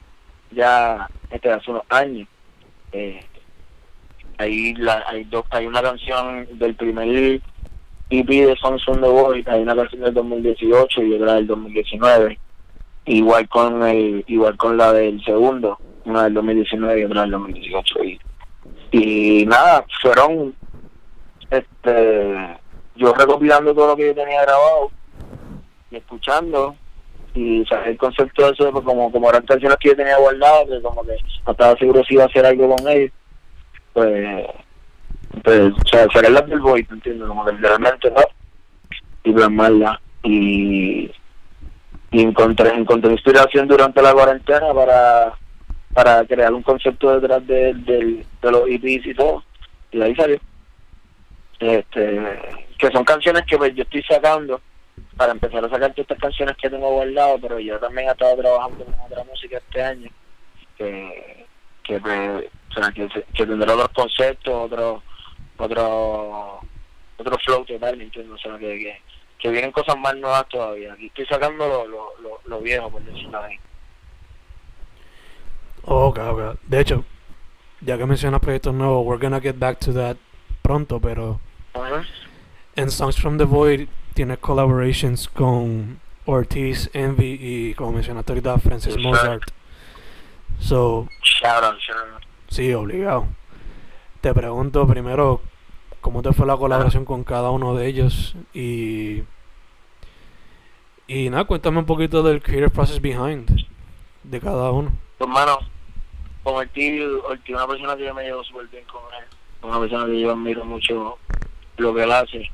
ya 0.51 1.09
este, 1.29 1.51
hace 1.51 1.71
unos 1.71 1.83
años. 1.89 2.27
Eh, 2.91 3.25
ahí 4.37 4.73
la, 4.75 5.03
hay, 5.07 5.23
dos, 5.25 5.45
hay 5.49 5.65
una 5.65 5.81
canción 5.81 6.47
del 6.57 6.75
primer 6.75 7.41
EP 8.19 8.27
de 8.27 8.57
on 8.63 9.01
the 9.01 9.07
Void, 9.07 9.47
hay 9.47 9.61
una 9.61 9.75
canción 9.75 10.01
del 10.01 10.13
2018 10.13 11.03
y 11.03 11.13
otra 11.15 11.33
del 11.35 11.47
2019. 11.47 12.39
Igual 13.05 13.49
con 13.49 13.83
el, 13.83 14.23
igual 14.27 14.55
con 14.55 14.77
la 14.77 14.93
del 14.93 15.23
segundo, 15.23 15.77
una 16.05 16.23
del 16.23 16.35
2019 16.35 17.01
y 17.01 17.03
otra 17.05 17.21
del 17.21 17.31
2018. 17.31 18.03
Y, 18.03 18.19
y 18.91 19.45
nada, 19.45 19.85
fueron 20.01 20.53
este 21.49 22.57
yo 22.95 23.13
recopilando 23.13 23.73
todo 23.73 23.87
lo 23.87 23.95
que 23.95 24.07
yo 24.07 24.15
tenía 24.15 24.43
grabado 24.43 24.91
y 25.89 25.97
escuchando 25.97 26.75
y 27.33 27.61
o 27.61 27.75
el 27.85 27.97
concepto 27.97 28.45
de 28.45 28.51
eso 28.51 28.71
pues, 28.71 28.85
como 28.85 29.11
como 29.11 29.29
eran 29.29 29.45
canciones 29.45 29.77
que 29.79 29.89
yo 29.89 29.95
tenía 29.95 30.17
guardadas 30.17 30.67
que 30.67 30.81
como 30.81 31.03
que 31.03 31.15
no 31.45 31.51
estaba 31.51 31.75
seguro 31.77 32.03
si 32.03 32.13
iba 32.13 32.23
a 32.23 32.27
hacer 32.27 32.45
algo 32.45 32.75
con 32.75 32.87
ellos 32.87 33.11
pues 33.93 34.45
pues, 35.41 35.73
o 35.73 35.87
sea, 35.87 36.29
la 36.29 36.41
del 36.41 36.59
Void, 36.59 36.85
¿entiendes? 36.91 37.27
Como 37.27 37.45
que 37.45 37.53
literalmente 37.53 38.11
no, 38.11 38.21
y 39.23 39.31
plasmarla. 39.31 39.99
Y, 40.23 41.11
y 42.11 42.21
encontré, 42.21 42.73
encontré 42.73 43.11
inspiración 43.11 43.67
durante 43.67 44.01
la 44.01 44.13
cuarentena 44.13 44.73
para, 44.73 45.33
para 45.93 46.25
crear 46.25 46.53
un 46.53 46.61
concepto 46.61 47.19
detrás 47.19 47.45
de, 47.47 47.73
de, 47.73 48.25
de 48.41 48.51
los 48.51 48.67
EPs 48.67 49.07
y 49.07 49.13
todo. 49.15 49.43
Y 49.91 50.01
ahí 50.01 50.15
salió. 50.15 50.39
Este, 51.59 52.21
que 52.77 52.91
son 52.91 53.03
canciones 53.03 53.43
que 53.47 53.57
pues, 53.57 53.73
yo 53.73 53.83
estoy 53.83 54.03
sacando 54.03 54.61
para 55.17 55.31
empezar 55.31 55.63
a 55.63 55.69
sacar 55.69 55.91
todas 55.91 55.99
estas 55.99 56.19
canciones 56.19 56.55
que 56.57 56.69
tengo 56.69 56.91
guardado, 56.91 57.39
pero 57.41 57.59
yo 57.59 57.79
también 57.79 58.07
he 58.07 58.11
estado 58.11 58.35
trabajando 58.37 58.85
con 58.85 58.93
otra 59.05 59.23
música 59.23 59.57
este 59.57 59.83
año, 59.83 60.09
que, 60.77 61.45
que, 61.83 61.99
pues, 61.99 62.45
que, 62.93 63.23
que 63.33 63.45
tendrá 63.45 63.73
otros 63.73 63.89
conceptos, 63.89 64.53
otros 64.53 65.01
otro 65.63 66.61
otro 67.17 67.37
flow 67.39 67.65
total, 67.65 68.01
entiendo 68.01 68.35
O 68.35 68.37
sea, 68.37 68.57
que, 68.57 68.99
que, 69.39 69.49
vienen 69.49 69.71
cosas 69.71 69.97
más 69.97 70.15
nuevas 70.15 70.47
todavía. 70.49 70.93
Aquí 70.93 71.07
estoy 71.07 71.25
sacando 71.25 71.67
lo, 71.67 71.87
lo, 71.87 72.41
lo, 72.45 72.61
viejo, 72.61 72.89
por 72.89 73.01
decirlo 73.03 73.37
así. 73.37 73.59
Ok, 75.83 76.19
ok. 76.19 76.59
De 76.63 76.79
hecho, 76.79 77.05
ya 77.81 77.97
que 77.97 78.05
mencionas 78.05 78.39
proyectos 78.39 78.73
nuevos, 78.73 79.05
we're 79.05 79.21
gonna 79.21 79.41
get 79.41 79.57
back 79.57 79.79
to 79.79 79.93
that 79.93 80.17
pronto, 80.61 80.99
pero 80.99 81.39
en 82.75 82.89
Songs 82.89 83.19
from 83.19 83.37
the 83.37 83.43
Void 83.43 83.87
tienes 84.13 84.39
collaborations 84.39 85.27
con 85.27 85.99
Ortiz, 86.25 86.89
Envy 86.93 87.37
y 87.39 87.73
como 87.73 87.91
mencionaste 87.91 88.31
ahorita, 88.31 88.57
Francis 88.59 88.97
Mozart. 88.97 89.43
So, 90.59 91.09
shout 91.21 91.63
out, 91.63 91.77
shout 91.79 91.97
out. 91.97 92.23
Sí, 92.47 92.73
obligado. 92.73 93.27
Te 94.21 94.33
pregunto 94.33 94.87
primero, 94.87 95.41
¿cómo 96.03 96.21
te 96.21 96.33
fue 96.33 96.45
la 96.45 96.57
colaboración 96.57 97.05
con 97.05 97.23
cada 97.23 97.49
uno 97.49 97.73
de 97.73 97.87
ellos? 97.87 98.35
Y, 98.53 99.23
y 101.07 101.29
nada, 101.29 101.45
cuéntame 101.45 101.79
un 101.79 101.85
poquito 101.85 102.21
del 102.21 102.43
creative 102.43 102.69
process 102.69 103.01
behind 103.01 103.49
de 104.23 104.39
cada 104.39 104.69
uno. 104.69 104.91
Hermano, 105.19 105.57
con 106.43 106.55
Ortiz, 106.55 107.01
Ortiz 107.23 107.55
una 107.55 107.65
persona 107.65 107.95
que 107.95 108.05
yo 108.05 108.13
me 108.13 108.23
llevo 108.23 108.43
súper 108.43 108.67
bien 108.67 108.83
con 108.83 109.01
él, 109.17 109.25
una 109.61 109.79
persona 109.79 110.05
que 110.05 110.19
yo 110.19 110.31
admiro 110.31 110.65
mucho 110.65 111.17
lo 111.77 111.95
que 111.95 112.03
él 112.03 112.11
hace. 112.11 112.51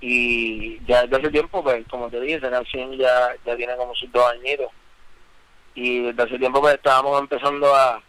Y 0.00 0.80
ya 0.86 1.02
desde 1.02 1.16
hace 1.16 1.30
tiempo, 1.30 1.62
pues, 1.62 1.86
como 1.88 2.08
te 2.08 2.20
dije, 2.20 2.36
esa 2.36 2.50
canción 2.50 2.92
ya, 2.96 3.34
ya 3.44 3.56
tiene 3.56 3.76
como 3.76 3.94
sus 3.94 4.10
dos 4.10 4.24
añitos. 4.32 4.70
Y 5.74 6.00
desde 6.00 6.22
hace 6.22 6.38
tiempo, 6.38 6.60
pues, 6.60 6.74
estábamos 6.74 7.20
empezando 7.20 7.74
a 7.74 8.02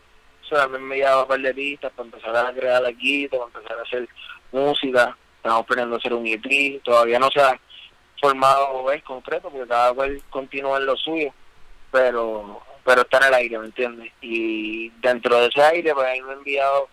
sea, 0.49 0.67
me 0.67 0.95
llevaba 0.95 1.23
un 1.23 1.27
par 1.27 1.39
de 1.39 1.53
pistas 1.53 1.91
para 1.91 2.05
empezar 2.05 2.35
a 2.35 2.53
crear 2.53 2.85
aquí, 2.85 3.27
para 3.27 3.43
empezar 3.43 3.77
a 3.77 3.81
hacer 3.81 4.07
música. 4.51 5.17
Estamos 5.37 5.65
planeando 5.65 5.95
hacer 5.97 6.13
un 6.13 6.27
EP. 6.27 6.81
Todavía 6.83 7.19
no 7.19 7.29
se 7.31 7.41
ha 7.41 7.59
formado 8.19 8.91
es 8.91 9.03
concreto 9.03 9.49
porque 9.49 9.67
cada 9.67 9.93
cual 9.93 10.21
continúa 10.29 10.77
en 10.77 10.85
lo 10.85 10.97
suyo, 10.97 11.31
pero 11.91 12.61
pero 12.83 13.01
está 13.01 13.17
en 13.17 13.23
el 13.25 13.33
aire, 13.33 13.59
¿me 13.59 13.65
entiendes? 13.65 14.13
Y 14.21 14.89
dentro 15.01 15.37
de 15.41 15.47
ese 15.47 15.61
aire, 15.61 15.93
pues 15.93 16.07
ahí 16.07 16.21
me 16.21 16.31
he 16.31 16.35
enviado 16.35 16.87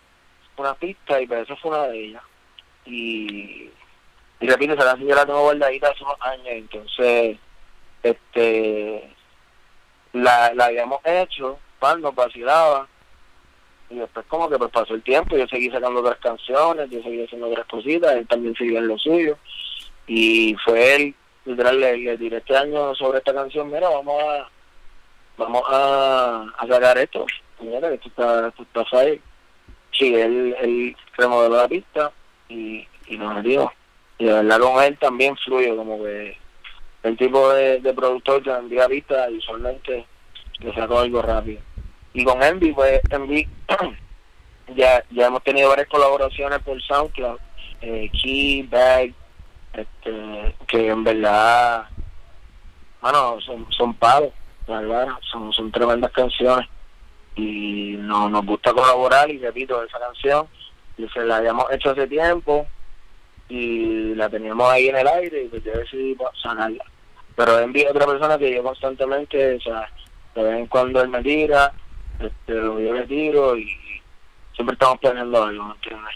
una 0.57 0.75
pista 0.75 1.21
y 1.21 1.27
pues 1.27 1.45
eso 1.45 1.57
fue 1.57 1.71
una 1.71 1.87
de 1.87 2.05
ellas. 2.05 2.23
Y, 2.85 3.71
y 4.41 4.47
repito, 4.49 4.73
esa 4.75 4.85
canción 4.85 5.09
yo 5.09 5.15
la 5.15 5.25
tengo 5.25 5.43
guardadita 5.43 5.91
hace 5.91 6.03
unos 6.03 6.21
años, 6.21 6.47
entonces 6.49 7.39
este 8.03 9.15
la, 10.13 10.53
la 10.55 10.67
habíamos 10.67 11.01
hecho, 11.05 11.59
cuando 11.79 12.13
vacilaba, 12.13 12.89
y 13.95 13.99
después 13.99 14.27
como 14.27 14.49
que 14.49 14.59
pues 14.59 14.71
pasó 14.71 14.95
el 14.95 15.03
tiempo, 15.03 15.37
yo 15.37 15.47
seguí 15.47 15.71
sacando 15.71 16.01
otras 16.01 16.19
canciones, 16.19 16.91
yo 16.91 17.03
seguí 17.03 17.25
haciendo 17.25 17.49
otras 17.49 17.67
cositas, 17.67 18.15
él 18.17 18.27
también 18.27 18.55
siguió 18.55 18.79
en 18.79 18.89
lo 18.89 18.99
suyo. 18.99 19.39
Y 20.07 20.55
fue 20.65 20.97
él, 20.97 21.15
literal, 21.45 21.81
le, 21.81 21.97
le 21.97 22.17
diré 22.17 22.39
este 22.39 22.57
año 22.57 22.95
sobre 22.95 23.19
esta 23.19 23.33
canción, 23.33 23.71
mira, 23.71 23.89
vamos 23.89 24.23
a 24.23 24.49
vamos 25.37 25.63
a, 25.69 26.43
a 26.59 26.67
sacar 26.67 26.99
esto, 26.99 27.27
mira, 27.61 27.93
esto 27.93 28.09
está, 28.09 28.49
esto 28.49 28.81
está 28.81 28.99
ahí. 28.99 29.21
Sí, 29.93 30.15
él, 30.15 30.57
él 30.61 30.97
remodeló 31.17 31.57
la 31.57 31.69
pista 31.69 32.13
y, 32.49 32.87
nos 33.11 33.35
metió. 33.37 33.73
Y 34.19 34.27
de 34.27 34.33
verdad 34.33 34.59
con 34.61 34.83
él 34.83 34.99
también 34.99 35.37
fluye, 35.37 35.75
como 35.77 36.03
que 36.03 36.37
el 37.03 37.17
tipo 37.17 37.53
de, 37.53 37.81
productor 37.95 38.43
que 38.43 38.51
envía 38.51 38.89
pista 38.89 39.31
y 39.31 39.39
usualmente 39.39 40.07
le 40.61 40.75
sacó 40.75 40.99
algo 40.99 41.23
rápido. 41.23 41.61
Y 42.15 42.25
con 42.25 42.43
Envy, 42.43 42.73
pues 42.73 43.01
Envy 43.11 43.47
ya, 44.77 45.05
ya 45.11 45.27
hemos 45.27 45.43
tenido 45.43 45.69
varias 45.69 45.89
colaboraciones 45.89 46.61
por 46.61 46.81
SoundCloud, 46.81 47.39
eh, 47.83 48.09
Key, 48.13 48.63
Bag, 48.63 49.13
este, 49.73 50.55
que 50.69 50.89
en 50.89 51.03
verdad, 51.03 51.89
bueno, 53.03 53.41
son, 53.41 53.67
son 53.71 53.95
palos, 53.95 54.31
verdad, 54.67 55.09
son, 55.31 55.53
son 55.53 55.73
tremendas 55.73 56.13
canciones 56.13 56.69
y 57.35 57.97
no, 57.99 58.29
nos 58.29 58.47
gusta 58.47 58.73
colaborar 58.73 59.29
y 59.29 59.39
repito, 59.39 59.83
esa 59.83 59.99
canción 59.99 60.47
y 60.97 61.09
se 61.09 61.25
la 61.25 61.39
habíamos 61.39 61.71
hecho 61.73 61.91
hace 61.91 62.07
tiempo 62.07 62.65
y 63.49 64.15
la 64.15 64.29
teníamos 64.29 64.71
ahí 64.71 64.89
en 64.89 64.97
el 64.97 65.09
aire 65.09 65.43
y 65.43 65.49
pues 65.49 65.65
yo 65.65 65.73
decidí 65.73 66.17
sanarla. 66.41 66.85
Pero 67.35 67.59
Envy 67.59 67.85
otra 67.87 68.07
persona 68.07 68.39
que 68.39 68.55
yo 68.55 68.63
constantemente, 68.63 69.57
o 69.57 69.61
sea, 69.61 69.91
de 70.37 70.43
vez 70.45 70.59
en 70.61 70.67
cuando 70.69 71.01
él 71.03 71.09
me 71.09 71.21
tira, 71.23 71.73
este, 72.21 72.55
yo 72.55 72.79
le 72.79 73.07
tiro 73.07 73.57
y 73.57 73.69
siempre 74.55 74.75
estamos 74.75 74.99
planeando 74.99 75.43
algo, 75.45 75.65
¿me 75.65 75.75
entiendes? 75.75 76.15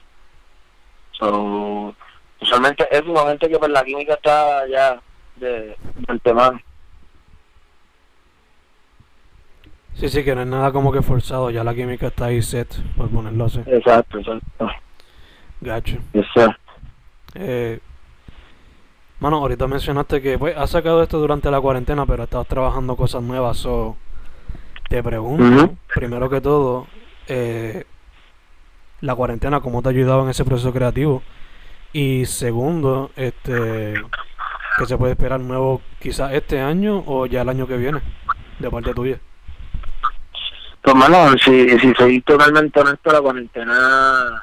So, 1.13 1.95
usualmente 2.41 2.87
es 2.91 3.03
un 3.03 3.13
momento 3.13 3.49
que 3.49 3.59
pues 3.59 3.71
la 3.71 3.85
química 3.85 4.15
está 4.15 4.67
ya 4.69 5.01
de, 5.37 5.77
del 6.07 6.21
tema. 6.21 6.61
Sí, 9.95 10.09
sí, 10.09 10.25
que 10.25 10.35
no 10.35 10.43
es 10.43 10.47
nada 10.47 10.71
como 10.71 10.93
que 10.93 11.03
forzado, 11.03 11.51
ya 11.51 11.65
la 11.65 11.75
química 11.75 12.07
está 12.07 12.27
ahí 12.27 12.41
set, 12.41 12.73
por 12.97 13.11
ponerlo 13.11 13.47
así. 13.47 13.61
Exacto, 13.67 14.19
exacto. 14.19 14.71
Gacho. 15.61 15.99
Yes, 16.13 16.27
Eh, 17.35 17.81
Mano, 19.21 19.39
ahorita 19.39 19.67
mencionaste 19.67 20.23
que 20.23 20.39
pues 20.39 20.57
has 20.57 20.71
sacado 20.71 21.03
esto 21.03 21.19
durante 21.19 21.51
la 21.51 21.61
cuarentena, 21.61 22.07
pero 22.07 22.23
estás 22.23 22.47
trabajando 22.47 22.95
cosas 22.95 23.21
nuevas, 23.21 23.67
o 23.67 23.97
te 24.89 25.03
pregunto, 25.03 25.77
primero 25.95 26.31
que 26.31 26.41
todo, 26.41 26.87
eh, 27.27 27.85
la 29.01 29.15
cuarentena, 29.15 29.61
¿cómo 29.61 29.83
te 29.83 29.89
ha 29.89 29.93
ayudado 29.93 30.23
en 30.25 30.31
ese 30.31 30.45
proceso 30.45 30.73
creativo? 30.73 31.23
Y 31.93 32.25
segundo, 32.27 33.11
este, 33.17 33.95
que 34.79 34.87
se 34.87 34.97
puede 34.97 35.13
esperar 35.13 35.41
nuevo 35.41 35.83
quizás 36.01 36.33
este 36.33 36.61
año 36.61 37.03
o 37.07 37.27
ya 37.27 37.43
el 37.43 37.49
año 37.51 37.67
que 37.67 37.77
viene, 37.77 38.01
de 38.59 38.71
parte 38.71 38.95
tuya. 38.95 39.21
Pues, 40.81 40.97
mano, 40.97 41.33
si, 41.45 41.79
si 41.79 41.93
soy 41.95 42.21
totalmente 42.23 42.81
honesto, 42.81 43.13
la 43.13 43.21
cuarentena, 43.21 44.43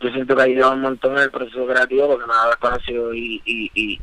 yo 0.00 0.10
siento 0.10 0.34
que 0.34 0.42
ha 0.42 0.46
ayudado 0.46 0.72
un 0.74 0.80
montón 0.80 1.12
en 1.16 1.24
el 1.24 1.30
proceso 1.30 1.64
creativo 1.64 2.08
porque 2.08 2.26
me 2.26 2.32
ha 2.32 2.36
dado 2.36 2.50
espacio 2.52 3.14
y, 3.14 3.40
y, 3.44 3.70
y, 3.74 4.00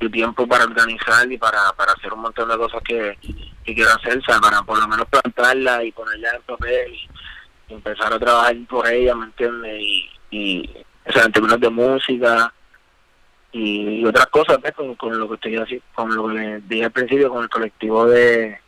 y 0.00 0.10
tiempo 0.10 0.46
para 0.48 0.64
organizar 0.64 1.30
y 1.30 1.38
para, 1.38 1.72
para 1.76 1.92
hacer 1.92 2.12
un 2.12 2.22
montón 2.22 2.48
de 2.48 2.56
cosas 2.56 2.82
que, 2.82 3.16
que 3.64 3.74
quiero 3.74 3.90
hacer, 3.90 4.20
para 4.40 4.62
por 4.62 4.80
lo 4.80 4.88
menos 4.88 5.06
plantarla 5.08 5.84
y 5.84 5.92
ponerla 5.92 6.30
en 6.36 6.42
papel 6.42 6.94
y 7.68 7.74
empezar 7.74 8.12
a 8.12 8.18
trabajar 8.18 8.56
por 8.68 8.88
ella, 8.88 9.14
¿me 9.14 9.26
entiendes? 9.26 9.82
Y, 10.30 10.70
o 11.06 11.12
sea, 11.12 11.24
en 11.24 11.32
términos 11.32 11.60
de 11.60 11.70
música 11.70 12.52
y, 13.52 14.04
otras 14.04 14.26
cosas, 14.26 14.60
¿ves? 14.60 14.72
Con, 14.72 14.94
con 14.96 15.18
lo 15.18 15.28
que 15.28 15.34
estoy 15.34 15.56
haciendo, 15.56 15.84
con 15.94 16.14
lo 16.14 16.28
que 16.28 16.34
les 16.34 16.68
dije 16.68 16.84
al 16.84 16.90
principio, 16.90 17.30
con 17.30 17.42
el 17.42 17.50
colectivo 17.50 18.06
de, 18.06 18.58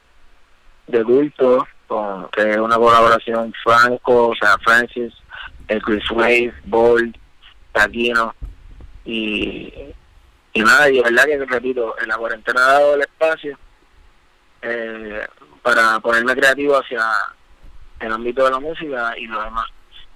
de 0.87 1.05
culto, 1.05 1.67
con, 1.87 2.29
que 2.29 2.51
es 2.51 2.59
una 2.59 2.77
colaboración 2.77 3.53
Franco, 3.63 4.29
o 4.29 4.35
sea, 4.37 4.57
Francis, 4.59 5.13
el 5.69 5.83
Chris 5.83 6.11
Wave, 6.11 6.55
Bold, 6.65 7.17
Taquino, 7.73 8.35
y, 9.05 9.73
y 10.53 10.61
nada, 10.61 10.89
y 10.89 10.97
de 10.97 11.03
verdad 11.03 11.25
que 11.25 11.45
repito, 11.45 11.97
en 12.01 12.09
la 12.09 12.17
cuarentena 12.17 12.61
ha 12.61 12.73
dado 12.75 12.95
el 12.95 13.01
espacio 13.03 13.59
eh, 14.67 15.27
para 15.63 16.01
ponerme 16.01 16.35
creativo 16.35 16.77
hacia 16.77 17.05
el 18.01 18.13
ámbito 18.13 18.45
de 18.45 18.51
la 18.51 18.61
música 18.61 19.15
y 19.19 19.27
lo 19.27 19.43
demás. 19.43 19.67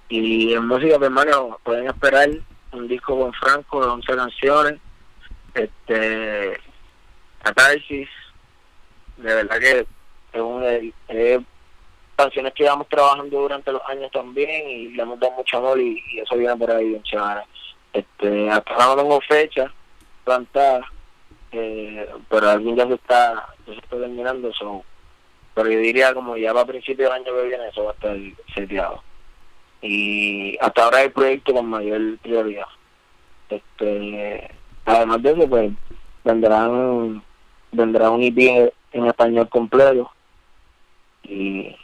Y 0.09 0.53
en 0.53 0.65
música, 0.65 0.97
pues, 0.97 1.07
hermano, 1.07 1.59
pueden 1.63 1.87
esperar 1.87 2.29
un 2.71 2.87
disco 2.87 3.19
con 3.19 3.31
Franco 3.33 3.81
de 3.81 3.87
11 3.87 4.15
canciones, 4.15 4.79
este, 5.53 6.59
Catarsis, 7.43 8.09
de 9.17 9.35
verdad 9.35 9.59
que 9.59 9.87
es, 10.33 10.41
un, 10.41 10.63
es 11.07 11.39
canciones 12.15 12.53
que 12.53 12.63
íbamos 12.63 12.87
trabajando 12.89 13.39
durante 13.39 13.71
los 13.71 13.81
años 13.87 14.11
también 14.11 14.69
y 14.69 14.89
le 14.89 15.03
hemos 15.03 15.19
dado 15.19 15.33
mucho 15.33 15.57
amor 15.57 15.79
y, 15.79 16.01
eso 16.19 16.35
viene 16.35 16.55
por 16.57 16.71
ahí 16.71 16.89
bien 16.89 17.03
chévere. 17.03 17.41
Este, 17.93 18.49
hasta 18.49 18.73
ahora 18.73 18.87
no 18.87 18.95
tengo 18.97 19.21
fecha 19.21 19.71
plantada, 20.23 20.81
eh, 21.51 22.09
pero 22.29 22.49
alguien 22.49 22.75
ya 22.75 22.87
se 22.87 22.95
está, 22.95 23.47
ya 23.69 23.75
se 23.75 23.85
está 23.85 23.97
terminando, 23.97 24.51
so, 24.53 24.83
pero 25.53 25.69
yo 25.69 25.79
diría 25.79 26.13
como 26.13 26.37
ya 26.37 26.53
para 26.53 26.65
principios 26.65 27.09
del 27.09 27.21
año 27.21 27.33
que 27.35 27.47
viene 27.47 27.67
eso 27.67 27.83
va 27.83 27.91
a 27.91 27.93
estar 27.93 28.17
seteado. 28.53 29.03
Y 29.81 30.57
hasta 30.59 30.83
ahora 30.83 31.03
el 31.03 31.11
proyecto 31.11 31.53
con 31.53 31.67
mayor 31.67 32.17
prioridad. 32.19 32.67
Este, 33.49 34.51
además 34.85 35.21
de 35.23 35.31
eso, 35.31 35.49
pues 35.49 35.71
vendrán 36.23 37.23
vendrá 37.71 38.09
un 38.09 38.23
EP 38.23 38.73
en 38.91 39.05
español 39.05 39.47
completo 39.49 40.11
y, 41.23 41.75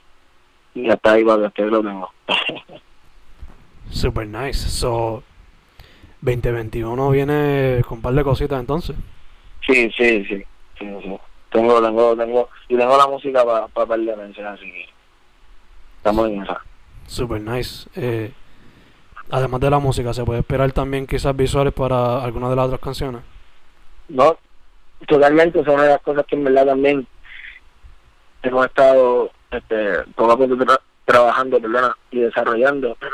y 0.74 0.89
hasta 0.89 1.13
ahí 1.13 1.24
va 1.24 1.50
que 1.51 1.63
lo 1.63 1.82
tengo. 1.82 2.12
Super 3.89 4.27
nice. 4.27 4.70
So, 4.70 5.24
2021 6.22 7.10
viene 7.12 7.82
con 7.88 8.00
un 8.00 8.01
par 8.01 8.13
de 8.13 8.24
cositas 8.24 8.60
entonces. 8.60 8.96
sí, 9.65 9.92
sí, 9.96 10.25
sí, 10.25 10.44
sí, 10.80 10.88
sí. 11.04 11.18
Tengo, 11.56 11.82
tengo, 11.82 12.16
tengo, 12.18 12.50
y 12.68 12.78
tengo 12.78 12.98
la 12.98 13.08
música 13.08 13.46
para 13.46 13.68
pa 13.68 13.86
par 13.86 14.00
de 14.00 14.16
meses, 14.16 14.46
así 14.46 14.66
que 14.72 14.86
estamos 15.98 16.28
en 16.28 16.44
esa. 16.44 16.62
Super 17.08 17.40
nice. 17.42 17.88
Eh, 17.96 18.32
además 19.32 19.62
de 19.62 19.70
la 19.70 19.80
música, 19.80 20.14
¿se 20.14 20.26
puede 20.26 20.40
esperar 20.42 20.72
también 20.74 21.08
quizás 21.08 21.36
visuales 21.36 21.74
para 21.74 22.22
alguna 22.24 22.50
de 22.50 22.56
las 22.58 22.66
otras 22.66 22.82
canciones? 22.82 23.22
No, 24.10 24.38
totalmente, 25.08 25.64
son 25.64 25.76
una 25.76 25.84
de 25.84 25.90
las 25.90 26.01
cosas 26.01 26.25
que 26.25 26.36
en 26.36 26.44
verdad 26.44 26.66
también 26.66 27.08
hemos 28.44 28.66
estado 28.66 29.32
este, 29.51 30.03
poco 30.16 30.32
a 30.34 30.38
poco 30.38 30.56
tra- 30.56 30.79
trabajando 31.06 31.60
perdona, 31.62 31.96
y 32.12 32.20
desarrollando. 32.20 32.98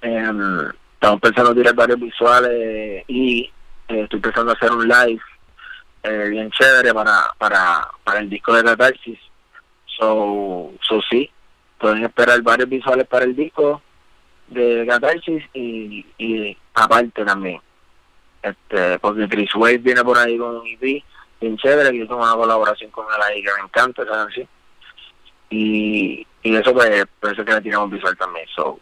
Em, 0.00 0.68
estamos 0.94 1.20
pensando 1.20 1.50
en 1.50 1.56
tirar 1.56 1.74
varios 1.74 1.98
visuales 1.98 3.04
y 3.08 3.50
eh, 3.88 4.02
estoy 4.02 4.20
pensando 4.20 4.52
hacer 4.52 4.70
un 4.70 4.86
live 4.86 5.20
eh, 6.02 6.28
bien 6.30 6.50
chévere 6.50 6.94
para, 6.94 7.32
para, 7.38 7.88
para 8.04 8.20
el 8.20 8.30
disco 8.30 8.52
de 8.54 8.64
Catarsis. 8.64 9.18
So, 9.98 10.72
so 10.80 11.00
sí, 11.10 11.30
pueden 11.78 12.04
esperar 12.04 12.40
varios 12.42 12.68
visuales 12.68 13.06
para 13.06 13.24
el 13.24 13.34
disco 13.34 13.82
de 14.48 14.86
Catarsis 14.88 15.44
y, 15.52 16.06
y 16.18 16.56
aparte 16.74 17.24
también. 17.24 17.60
este 18.42 18.98
Porque 18.98 19.28
Chris 19.28 19.54
Wade 19.54 19.78
viene 19.78 20.04
por 20.04 20.18
ahí 20.18 20.38
con 20.38 20.56
un 20.56 20.66
EP 20.66 21.02
bien 21.40 21.56
chévere, 21.56 21.90
que 21.90 22.04
hizo 22.04 22.16
una 22.16 22.34
colaboración 22.34 22.90
con 22.90 23.06
él 23.06 23.22
ahí 23.22 23.42
que 23.42 23.50
me 23.56 23.64
encanta 23.64 24.02
esa 24.02 24.12
canción. 24.12 24.48
Y, 25.50 26.26
y 26.42 26.56
eso 26.56 26.72
pues, 26.74 27.04
por 27.20 27.32
eso 27.32 27.44
que 27.44 27.52
le 27.52 27.60
tiramos 27.60 27.90
visual 27.90 28.16
también. 28.16 28.46
So, 28.54 28.80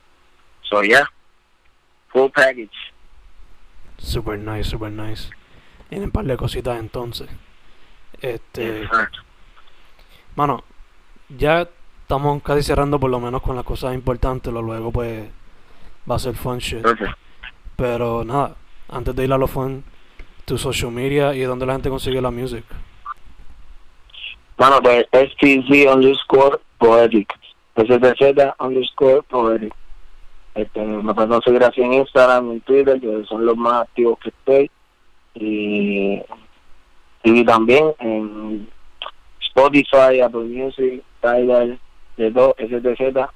so 0.62 0.82
yeah, 0.82 1.08
full 2.08 2.30
package. 2.30 2.92
Super 3.98 4.38
nice, 4.38 4.70
super 4.70 4.90
nice. 4.90 5.30
Tienen 5.88 6.06
un 6.06 6.12
par 6.12 6.24
de 6.24 6.36
cositas 6.36 6.78
entonces. 6.78 7.28
Este, 8.20 8.88
mano, 10.34 10.64
ya 11.28 11.68
estamos 12.02 12.42
casi 12.42 12.62
cerrando 12.62 12.98
por 12.98 13.10
lo 13.10 13.20
menos 13.20 13.42
con 13.42 13.56
las 13.56 13.64
cosas 13.64 13.94
importantes. 13.94 14.52
Lo 14.52 14.62
luego 14.62 14.90
pues 14.90 15.28
va 16.10 16.16
a 16.16 16.18
ser 16.18 16.34
fun 16.34 16.58
shit. 16.58 16.84
Pero 17.76 18.24
nada, 18.24 18.56
antes 18.88 19.14
de 19.14 19.24
ir 19.24 19.32
a 19.32 19.38
lo 19.38 19.46
fun, 19.46 19.84
tu 20.44 20.56
social 20.56 20.90
media 20.90 21.34
y 21.34 21.42
donde 21.42 21.66
la 21.66 21.74
gente 21.74 21.90
consigue 21.90 22.20
la 22.20 22.30
music. 22.30 22.64
Bueno, 24.56 24.80
pues 24.80 25.06
STZ 25.12 25.92
underscore 25.92 26.58
poetic. 26.78 27.32
STZ 27.76 28.54
underscore 28.58 29.22
poetic. 29.28 29.74
Este, 30.54 30.80
me 30.80 31.12
pueden 31.12 31.42
seguir 31.42 31.62
así 31.64 31.82
en 31.82 31.92
Instagram, 31.92 32.52
en 32.52 32.60
Twitter, 32.62 32.98
que 32.98 33.24
son 33.28 33.44
los 33.44 33.56
más 33.56 33.82
activos 33.82 34.18
que 34.20 34.30
estoy. 34.30 34.70
Y, 35.38 36.22
y 37.24 37.44
también 37.44 37.92
en 37.98 38.68
Spotify, 39.40 40.20
Apple 40.20 40.44
Music, 40.44 41.02
Tidal, 41.20 41.78
de 42.16 42.30
todo, 42.30 42.54
STZ. 42.58 43.30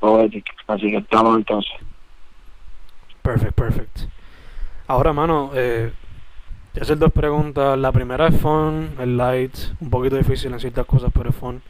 Poetic. 0.00 0.44
Así 0.66 0.90
que 0.90 0.96
estamos 0.96 1.36
entonces. 1.36 1.72
Perfect, 3.22 3.54
perfect. 3.54 3.98
Ahora, 4.88 5.12
mano, 5.12 5.52
eh, 5.54 5.92
te 6.72 6.80
hacer 6.80 6.98
dos 6.98 7.12
preguntas. 7.12 7.78
La 7.78 7.92
primera 7.92 8.26
es 8.26 8.40
fun, 8.40 8.90
es 8.98 9.06
light, 9.06 9.56
un 9.80 9.90
poquito 9.90 10.16
difícil 10.16 10.52
en 10.52 10.60
ciertas 10.60 10.86
cosas, 10.86 11.10
pero 11.14 11.30
es 11.30 11.36
fun. 11.36 11.62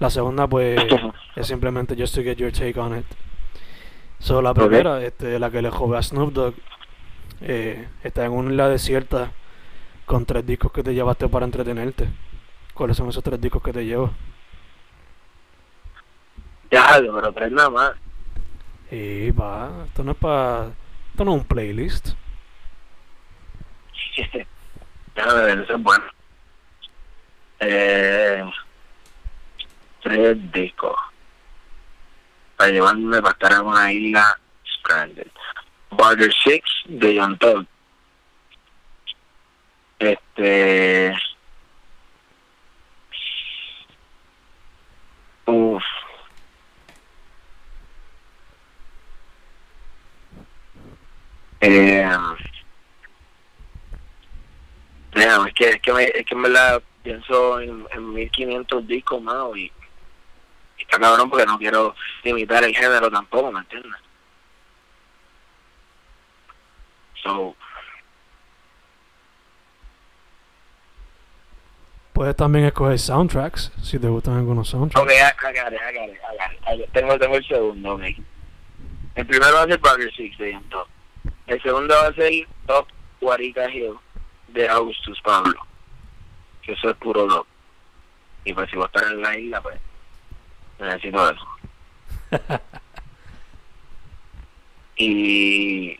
La 0.00 0.10
segunda, 0.10 0.48
pues, 0.48 0.80
es 1.36 1.46
simplemente 1.46 1.94
just 1.96 2.14
to 2.14 2.22
get 2.22 2.36
your 2.36 2.50
take 2.50 2.78
on 2.78 2.98
it. 2.98 3.06
So, 4.18 4.42
la 4.42 4.54
primera, 4.54 5.02
este, 5.04 5.38
la 5.38 5.50
que 5.50 5.62
le 5.62 5.70
jove 5.70 5.96
a 5.96 6.02
Snoop 6.02 6.32
Dogg, 6.32 6.54
eh, 7.40 7.88
está 8.02 8.24
en 8.24 8.32
una 8.32 8.50
isla 8.50 8.68
desierta 8.68 9.32
con 10.06 10.26
tres 10.26 10.46
discos 10.46 10.72
que 10.72 10.82
te 10.82 10.94
llevaste 10.94 11.28
para 11.28 11.44
entretenerte. 11.44 12.08
¿Cuáles 12.74 12.96
son 12.96 13.08
esos 13.08 13.22
tres 13.22 13.40
discos 13.40 13.62
que 13.62 13.72
te 13.72 13.84
llevas? 13.84 14.10
Ya, 16.70 16.98
pero 16.98 17.32
tres 17.32 17.52
nada 17.52 17.70
más. 17.70 17.92
Y 18.90 19.30
va, 19.30 19.84
esto 19.86 20.02
no 20.04 20.12
es 20.12 20.16
para. 20.18 20.72
Esto 21.10 21.24
no 21.24 21.34
es 21.34 21.40
un 21.42 21.46
playlist. 21.46 22.08
Ver, 25.14 25.58
eso 25.60 25.74
es 25.74 25.82
bueno. 25.82 26.04
Eh, 27.60 28.44
tres 30.02 30.52
discos. 30.52 30.96
Para 32.56 32.70
llevarme 32.70 33.22
para 33.22 33.32
estar 33.32 33.52
en 33.52 33.66
una 33.66 33.92
isla 33.92 34.38
stranded. 34.78 35.30
Border 35.96 36.32
Six 36.32 36.62
de 36.86 37.18
John 37.18 37.38
Todd. 37.38 37.66
Este. 39.98 41.14
Uf. 45.46 45.82
Eh, 51.60 52.06
es 55.14 55.54
que, 55.54 55.68
es 55.70 55.80
que, 55.80 55.92
me, 55.92 56.04
es 56.04 56.26
que 56.26 56.34
en 56.34 56.42
verdad 56.42 56.82
pienso 57.02 57.60
en, 57.60 57.86
en 57.92 58.12
1500 58.12 58.86
discos 58.86 59.22
más 59.22 59.56
y, 59.56 59.62
y 59.62 60.82
está 60.82 60.98
cabrón 60.98 61.30
porque 61.30 61.46
no 61.46 61.58
quiero 61.58 61.94
limitar 62.22 62.64
el 62.64 62.74
género 62.74 63.10
tampoco, 63.10 63.52
¿me 63.52 63.60
entiendes? 63.60 63.92
So, 67.24 67.56
Puedes 72.12 72.36
también 72.36 72.64
escoger 72.66 72.96
soundtracks, 72.96 73.72
si 73.82 73.98
te 73.98 74.06
gustan 74.06 74.36
algunos 74.36 74.68
soundtracks. 74.68 75.04
ok, 75.04 75.12
I, 75.12 75.14
I 75.16 75.52
got 75.52 75.72
it, 75.72 75.80
I 75.80 75.92
got 75.92 76.08
it, 76.08 76.14
I 76.14 76.36
got 76.36 76.52
it. 76.52 76.60
I 76.64 76.76
got 76.76 76.80
it. 76.80 76.92
Tengo, 76.92 77.18
tengo 77.18 77.34
el 77.36 77.44
segundo, 77.44 77.94
ok. 77.94 78.02
El 79.16 79.26
primero 79.26 79.52
va 79.52 79.62
a 79.62 79.66
ser 79.66 79.78
Burger 79.78 80.14
Six 80.14 80.38
de 80.38 80.52
Young 80.52 80.68
Thug. 80.68 80.86
El 81.48 81.60
segundo 81.62 81.92
va 81.92 82.06
a 82.06 82.14
ser 82.14 82.46
Top 82.66 82.86
Guarica 83.20 83.68
Hill 83.68 83.94
de 84.48 84.68
Augustus 84.68 85.20
Pablo. 85.22 85.54
Que 86.62 86.72
eso 86.72 86.90
es 86.90 86.96
puro 86.98 87.26
dog. 87.26 87.46
Y 88.44 88.52
pues 88.52 88.70
si 88.70 88.76
voy 88.76 88.84
a 88.84 88.86
estar 88.86 89.12
en 89.12 89.20
la 89.20 89.36
isla, 89.36 89.60
pues 89.60 89.80
necesito 90.78 91.30
eso. 91.30 91.46
y 94.96 95.98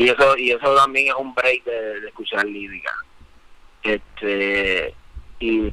y 0.00 0.08
eso 0.08 0.34
y 0.38 0.50
eso 0.50 0.74
también 0.74 1.08
es 1.08 1.14
un 1.14 1.34
break 1.34 1.62
de, 1.64 2.08
escuchar 2.08 2.46
lírica. 2.46 2.90
Este 3.82 4.94
y 5.40 5.70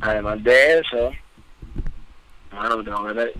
además 0.00 0.44
de 0.44 0.80
eso 0.80 1.10
bueno 2.50 2.84
tengo 2.84 3.06
que 3.06 3.14
tener 3.14 3.32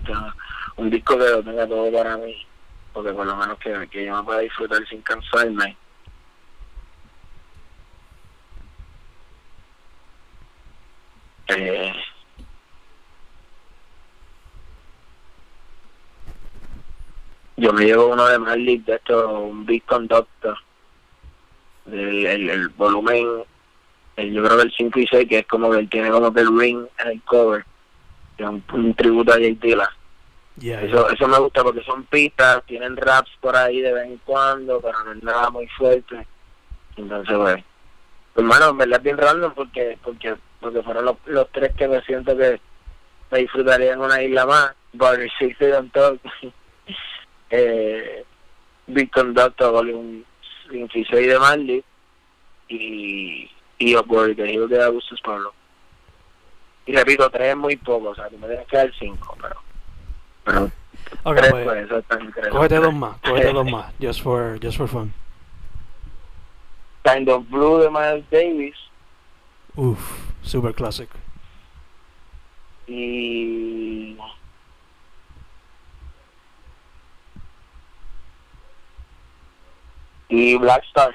un 0.77 0.89
disco 0.89 1.19
que 1.19 1.25
lo 1.25 1.43
tenga 1.43 1.67
todo 1.69 1.93
para 1.93 2.17
mí 2.17 2.47
porque 2.95 3.13
por 3.13 3.27
lo 3.27 3.37
menos 3.37 3.59
que, 3.59 3.89
que 3.91 4.07
yo 4.07 4.17
me 4.17 4.23
pueda 4.23 4.41
disfrutar 4.41 4.87
sin 4.89 5.03
cansarme. 5.03 5.77
Eh, 11.49 11.93
yo 17.57 17.73
me 17.73 17.85
llevo 17.85 18.09
uno 18.09 18.27
de 18.27 18.39
Marley 18.39 18.79
de 18.79 18.95
esto, 18.95 19.39
un 19.39 19.65
Big 19.65 19.85
Conductor. 19.85 20.57
El, 21.87 22.27
el, 22.27 22.51
el 22.51 22.69
volumen, 22.71 23.45
el, 24.17 24.33
yo 24.33 24.45
creo 24.45 24.57
que 24.57 24.63
el 24.65 24.73
5 24.77 24.99
y 25.01 25.07
6, 25.07 25.29
que 25.29 25.39
es 25.39 25.47
como 25.47 25.71
que 25.71 25.79
él 25.79 25.89
tiene 25.89 26.11
como 26.11 26.33
que 26.33 26.41
el 26.41 26.59
ring 26.59 26.87
en 26.99 27.09
el 27.09 27.23
cover. 27.23 27.65
Que 28.37 28.43
es 28.43 28.49
un, 28.49 28.63
un 28.73 28.95
tributo 28.95 29.33
a 29.33 29.37
Jay 29.37 29.55
Dilla. 29.55 29.89
Yeah, 30.59 30.83
Eso, 30.83 31.11
eso 31.11 31.29
me 31.29 31.39
gusta 31.39 31.63
porque 31.63 31.83
son 31.83 32.05
pistas, 32.05 32.65
tienen 32.65 32.97
raps 32.97 33.31
por 33.41 33.55
ahí 33.55 33.81
de 33.81 33.93
vez 33.93 34.07
en 34.07 34.17
cuando, 34.25 34.81
pero 34.81 35.05
no 35.05 35.13
es 35.13 35.23
nada 35.23 35.51
muy 35.51 35.69
fuerte. 35.69 36.27
Entonces, 36.97 37.37
pues, 37.37 37.65
hermano, 38.37 38.71
en 38.71 38.79
verdad 38.79 38.99
es 38.99 39.03
bien 39.03 39.19
random 39.19 39.53
porque, 39.55 39.99
porque, 40.03 40.35
porque 40.61 40.83
fueron 40.83 41.05
los, 41.05 41.17
los 41.27 41.51
tres 41.53 41.75
que 41.77 41.89
me 41.89 42.01
siento 42.03 42.37
que 42.37 42.59
me 43.31 43.39
disfrutaría 43.39 43.93
en 43.93 44.01
una 44.01 44.23
isla 44.23 44.47
más. 44.47 44.75
Barry 44.95 45.31
Six 45.39 45.61
y 45.61 45.67
Don 45.67 45.91
Talk. 45.91 46.21
eh, 47.51 48.25
Big 48.87 49.11
Conductor, 49.11 49.73
Volume 49.73 50.23
56 50.71 51.27
de 51.29 51.39
Marley 51.39 51.85
y, 52.69 53.51
y 53.79 53.97
Upward, 53.97 54.37
que 54.37 54.55
es 54.55 54.69
de 54.69 54.83
Augustus 54.85 55.21
Pablo. 55.23 55.53
Y 56.87 56.93
repito, 56.95 57.29
tres 57.31 57.49
es 57.51 57.57
muy 57.57 57.77
poco, 57.77 58.11
o 58.11 58.15
sea, 58.15 58.29
tú 58.29 58.39
me 58.39 58.47
tienes 58.47 58.67
que 58.69 58.77
dar 58.77 58.93
cinco, 58.99 59.37
pero. 59.41 59.57
pero 60.45 60.71
Ok, 61.25 61.37
tres, 61.37 61.51
pues, 61.51 61.65
pues, 61.65 61.85
eso 61.87 61.99
está 61.99 62.15
increíble. 62.21 62.51
cógete 62.51 62.77
dos 62.77 62.95
más, 62.95 63.17
cógete 63.21 63.53
dos 63.53 63.67
más, 63.71 63.93
just 64.01 64.23
for, 64.23 64.59
just 64.63 64.77
for 64.77 64.89
fun. 64.89 65.13
Kind 67.05 67.29
of 67.29 67.45
Blue 67.49 67.79
de 67.79 67.89
Miles 67.91 68.25
Davis 68.31 68.75
Uf, 69.77 69.99
super 70.43 70.75
classic. 70.75 71.09
y. 72.89 74.17
Y 80.29 80.57
Black 80.57 80.85
Star. 80.85 81.15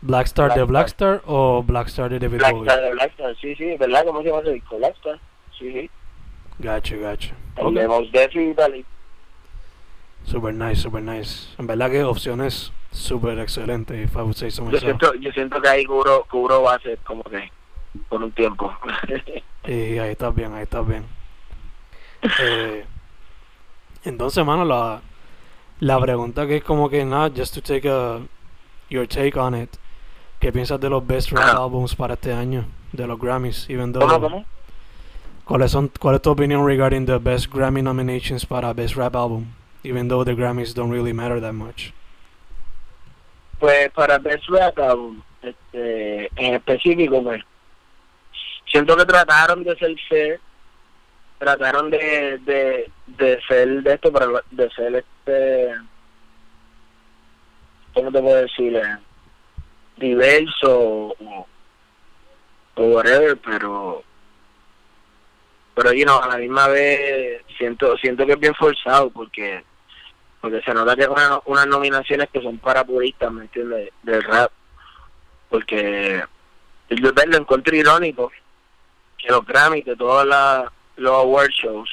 Black 0.00 0.26
Star 0.26 0.54
de 0.54 0.62
Black 0.62 0.68
Black 0.68 0.86
Star 0.88 1.22
o 1.26 1.62
Black 1.62 1.88
Star 1.88 2.08
de 2.10 2.18
David 2.20 2.38
Black 2.38 2.52
Bowie? 2.52 2.68
Star 2.68 2.84
de 2.84 2.90
Black 2.92 3.10
Star, 3.10 3.36
sí, 3.40 3.54
sí, 3.56 3.76
¿verdad? 3.76 4.04
¿Cómo 4.06 4.22
se 4.22 4.28
llama 4.28 4.42
ese 4.42 4.52
disco? 4.52 4.78
Black 4.78 4.94
Star. 4.96 5.18
Sí, 5.58 5.72
sí. 5.72 5.90
Gacho, 6.60 7.00
gacho. 7.00 7.34
El 7.56 7.66
Ok. 7.66 7.74
de. 7.74 8.84
Super 10.24 10.54
nice, 10.54 10.82
super 10.82 11.02
nice. 11.02 11.48
En 11.58 11.66
verdad 11.66 11.90
que 11.90 12.04
opciones 12.04 12.72
super 12.90 13.38
excelente, 13.38 14.02
if 14.02 14.14
I 14.14 14.18
would 14.18 14.36
say 14.36 14.50
so 14.50 14.68
Yo 14.70 14.78
siento, 14.78 15.14
yo 15.14 15.30
siento 15.32 15.60
que 15.60 15.68
ahí 15.68 15.84
cubro, 15.84 16.24
cubro 16.30 16.62
base 16.62 16.98
como 17.04 17.22
que 17.24 17.50
por 18.08 18.22
un 18.22 18.32
tiempo. 18.32 18.72
Y 19.66 19.98
ahí 19.98 20.12
estás 20.12 20.34
bien, 20.34 20.54
ahí 20.54 20.62
estás 20.62 20.86
bien. 20.86 21.04
Eh, 22.40 22.86
entonces, 24.04 24.42
mano, 24.42 24.64
la, 24.64 25.02
la 25.80 26.00
pregunta 26.00 26.46
que 26.46 26.56
es 26.56 26.64
como 26.64 26.88
que 26.88 27.04
nada, 27.04 27.30
just 27.34 27.54
to 27.54 27.60
take 27.60 27.88
a, 27.88 28.20
your 28.88 29.06
take 29.06 29.38
on 29.38 29.54
it. 29.54 29.70
¿Qué 30.40 30.52
piensas 30.52 30.80
de 30.80 30.88
los 30.88 31.04
best 31.06 31.32
rap 31.32 31.56
albums 31.56 31.94
para 31.94 32.14
este 32.14 32.32
año? 32.32 32.64
De 32.92 33.06
los 33.06 33.18
Grammys, 33.18 33.68
even 33.68 33.92
though... 33.92 34.06
¿Cómo, 34.06 34.20
cómo? 34.20 34.44
¿Cuáles 35.44 35.70
son, 35.70 35.90
¿Cuál 35.98 36.16
es 36.16 36.22
tu 36.22 36.30
opinión 36.30 36.66
regarding 36.66 37.06
the 37.06 37.18
best 37.18 37.52
Grammy 37.52 37.82
nominations 37.82 38.44
para 38.44 38.72
best 38.72 38.96
rap 38.96 39.16
album? 39.16 39.46
Even 39.82 40.08
though 40.08 40.24
the 40.24 40.34
Grammys 40.34 40.74
don't 40.74 40.90
really 40.90 41.12
matter 41.12 41.40
that 41.40 41.54
much. 41.54 41.92
Pues 43.58 43.90
para 43.92 44.18
Best 44.18 44.48
Rap 44.48 44.78
Album, 44.78 45.22
este, 45.42 46.30
en 46.36 46.54
específico, 46.54 47.22
pues, 47.22 47.42
siento 48.70 48.96
que 48.96 49.04
trataron 49.04 49.64
de 49.64 49.76
ser 49.76 49.96
fair, 50.08 50.40
trataron 51.38 51.90
de, 51.90 52.38
de, 52.44 52.90
de 53.06 53.40
ser 53.48 53.82
de 53.82 53.94
esto, 53.94 54.12
pero 54.12 54.42
de 54.50 54.70
ser 54.70 54.94
este, 54.96 55.74
¿cómo 57.94 58.10
te 58.12 58.20
puedo 58.20 58.36
decir? 58.42 58.76
Eh, 58.76 58.98
diverso 59.96 61.14
o, 61.18 61.46
o 62.76 62.82
whatever, 62.82 63.36
pero 63.38 64.02
pero 65.74 65.92
you 65.92 66.04
know, 66.04 66.20
a 66.20 66.26
la 66.28 66.36
misma 66.38 66.66
vez 66.68 67.42
siento 67.56 67.96
siento 67.98 68.26
que 68.26 68.32
es 68.32 68.40
bien 68.40 68.54
forzado 68.54 69.10
porque 69.10 69.64
porque 70.40 70.60
se 70.62 70.72
nota 70.74 70.94
que 70.94 71.02
hay 71.02 71.08
una- 71.08 71.40
unas 71.46 71.66
nominaciones 71.66 72.28
que 72.32 72.40
son 72.40 72.58
para 72.58 72.84
puristas, 72.84 73.30
¿me 73.32 73.42
entiendes? 73.42 73.90
Del 74.02 74.22
rap. 74.22 74.52
Porque 75.48 76.22
yo 76.90 77.10
lo 77.26 77.36
encuentro 77.36 77.74
irónico 77.74 78.30
que 79.16 79.28
los 79.30 79.44
Grammys 79.44 79.84
de 79.84 79.96
todos 79.96 80.24
la- 80.26 80.70
los 80.98 81.12
award 81.12 81.50
shows 81.50 81.88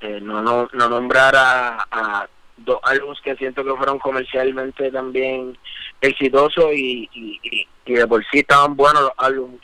eh, 0.00 0.20
no, 0.20 0.42
no, 0.42 0.68
no 0.72 0.88
nombrar 0.88 1.34
a, 1.36 1.86
a 1.90 2.28
dos 2.56 2.78
álbumes 2.82 3.20
que 3.20 3.36
siento 3.36 3.64
que 3.64 3.74
fueron 3.74 3.98
comercialmente 3.98 4.90
también 4.90 5.56
exitosos 6.00 6.72
y, 6.72 7.08
y, 7.12 7.40
y, 7.42 7.68
y 7.86 7.92
de 7.94 8.06
por 8.06 8.24
sí 8.26 8.40
estaban 8.40 8.76
buenos 8.76 9.02
los 9.02 9.12
álbumes 9.16 9.60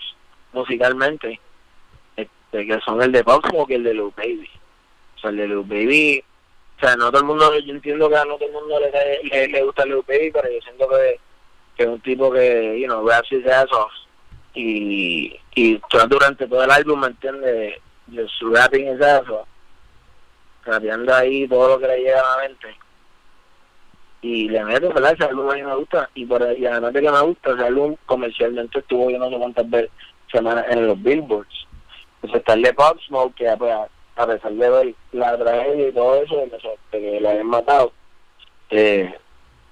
musicalmente, 0.52 1.40
este, 2.16 2.66
que 2.66 2.80
son 2.80 3.02
el 3.02 3.12
de 3.12 3.24
Pop 3.24 3.44
Smoke 3.48 3.70
y 3.70 3.74
el 3.74 3.84
de 3.84 3.94
Lil 3.94 4.12
Baby. 4.16 4.50
O 5.16 5.20
sea, 5.20 5.30
el 5.30 5.36
de 5.38 5.48
Lil 5.48 5.62
Baby 5.62 6.24
o 6.78 6.80
sea, 6.80 6.94
no 6.94 7.10
todo 7.10 7.22
el 7.22 7.26
mundo, 7.26 7.58
yo 7.58 7.72
entiendo 7.72 8.08
que 8.08 8.16
a 8.16 8.24
no 8.24 8.36
todo 8.36 8.46
el 8.46 8.54
mundo 8.54 8.78
le, 8.78 9.22
le, 9.24 9.48
le 9.48 9.62
gusta 9.64 9.84
Lil 9.84 10.04
Baby, 10.06 10.30
pero 10.32 10.48
yo 10.48 10.60
siento 10.62 10.88
que, 10.88 11.18
que 11.76 11.82
es 11.82 11.88
un 11.88 12.00
tipo 12.00 12.30
que, 12.30 12.78
you 12.80 12.86
know, 12.86 13.04
raps 13.04 13.32
his 13.32 13.44
ass 13.46 13.66
off. 13.72 13.90
Y, 14.54 15.36
y 15.56 15.80
durante 16.08 16.46
todo 16.46 16.62
el 16.62 16.70
álbum, 16.70 17.00
¿me 17.00 17.08
entiendes? 17.08 17.80
Just 18.12 18.34
rapping 18.42 18.86
his 18.86 19.00
ass 19.00 19.28
off. 19.28 19.46
Rapeando 20.64 21.14
ahí 21.14 21.48
todo 21.48 21.68
lo 21.68 21.78
que 21.78 21.86
le 21.86 21.98
llega 21.98 22.20
a 22.20 22.36
la 22.36 22.48
mente. 22.48 22.76
Y 24.20 24.48
le 24.48 24.64
meto, 24.64 24.88
¿verdad? 24.92 25.12
Ese 25.12 25.24
álbum 25.24 25.50
a 25.50 25.54
mí 25.54 25.62
me 25.62 25.76
gusta. 25.76 26.10
Y, 26.14 26.26
por, 26.26 26.42
y 26.58 26.66
además 26.66 26.92
de 26.92 27.02
que 27.02 27.10
me 27.10 27.20
gusta, 27.20 27.52
ese 27.52 27.64
álbum 27.64 27.96
comercialmente 28.06 28.80
estuvo 28.80 29.10
yo 29.10 29.18
no 29.18 29.30
sé 29.30 29.38
cuántas 29.38 29.70
veces 29.70 29.90
semanas 30.32 30.64
en 30.68 30.86
los 30.86 31.00
billboards. 31.02 31.66
Entonces 32.16 32.40
está 32.40 32.54
el 32.54 32.62
de 32.62 32.74
Pop 32.74 32.98
Smoke, 33.06 33.34
que 33.36 33.56
pues, 33.56 33.72
a, 33.72 33.88
a 34.16 34.26
pesar 34.26 34.52
de 34.52 34.70
ver 34.70 34.94
la 35.12 35.38
tragedia 35.38 35.88
y 35.88 35.92
todo 35.92 36.22
eso, 36.22 36.36
de 36.36 37.00
que, 37.00 37.20
lo 37.20 37.28
habían 37.28 37.46
matado, 37.46 37.92
eh, 38.70 39.14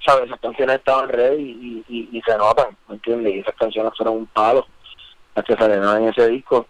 ¿sabes? 0.05 0.27
Esas 0.27 0.41
canciones 0.41 0.77
estaban 0.77 1.09
ready 1.09 1.43
y, 1.43 1.85
y, 1.89 2.17
y 2.17 2.23
se 2.23 2.37
notan, 2.39 2.77
¿me 2.89 2.95
entiendes? 2.95 3.35
Y 3.35 3.39
esas 3.41 3.57
canciones 3.57 3.93
fueron 3.97 4.19
un 4.19 4.27
palo 4.27 4.67
las 5.35 5.45
que 5.45 5.57
salieron 5.57 6.03
en 6.03 6.09
ese 6.09 6.29
disco. 6.29 6.67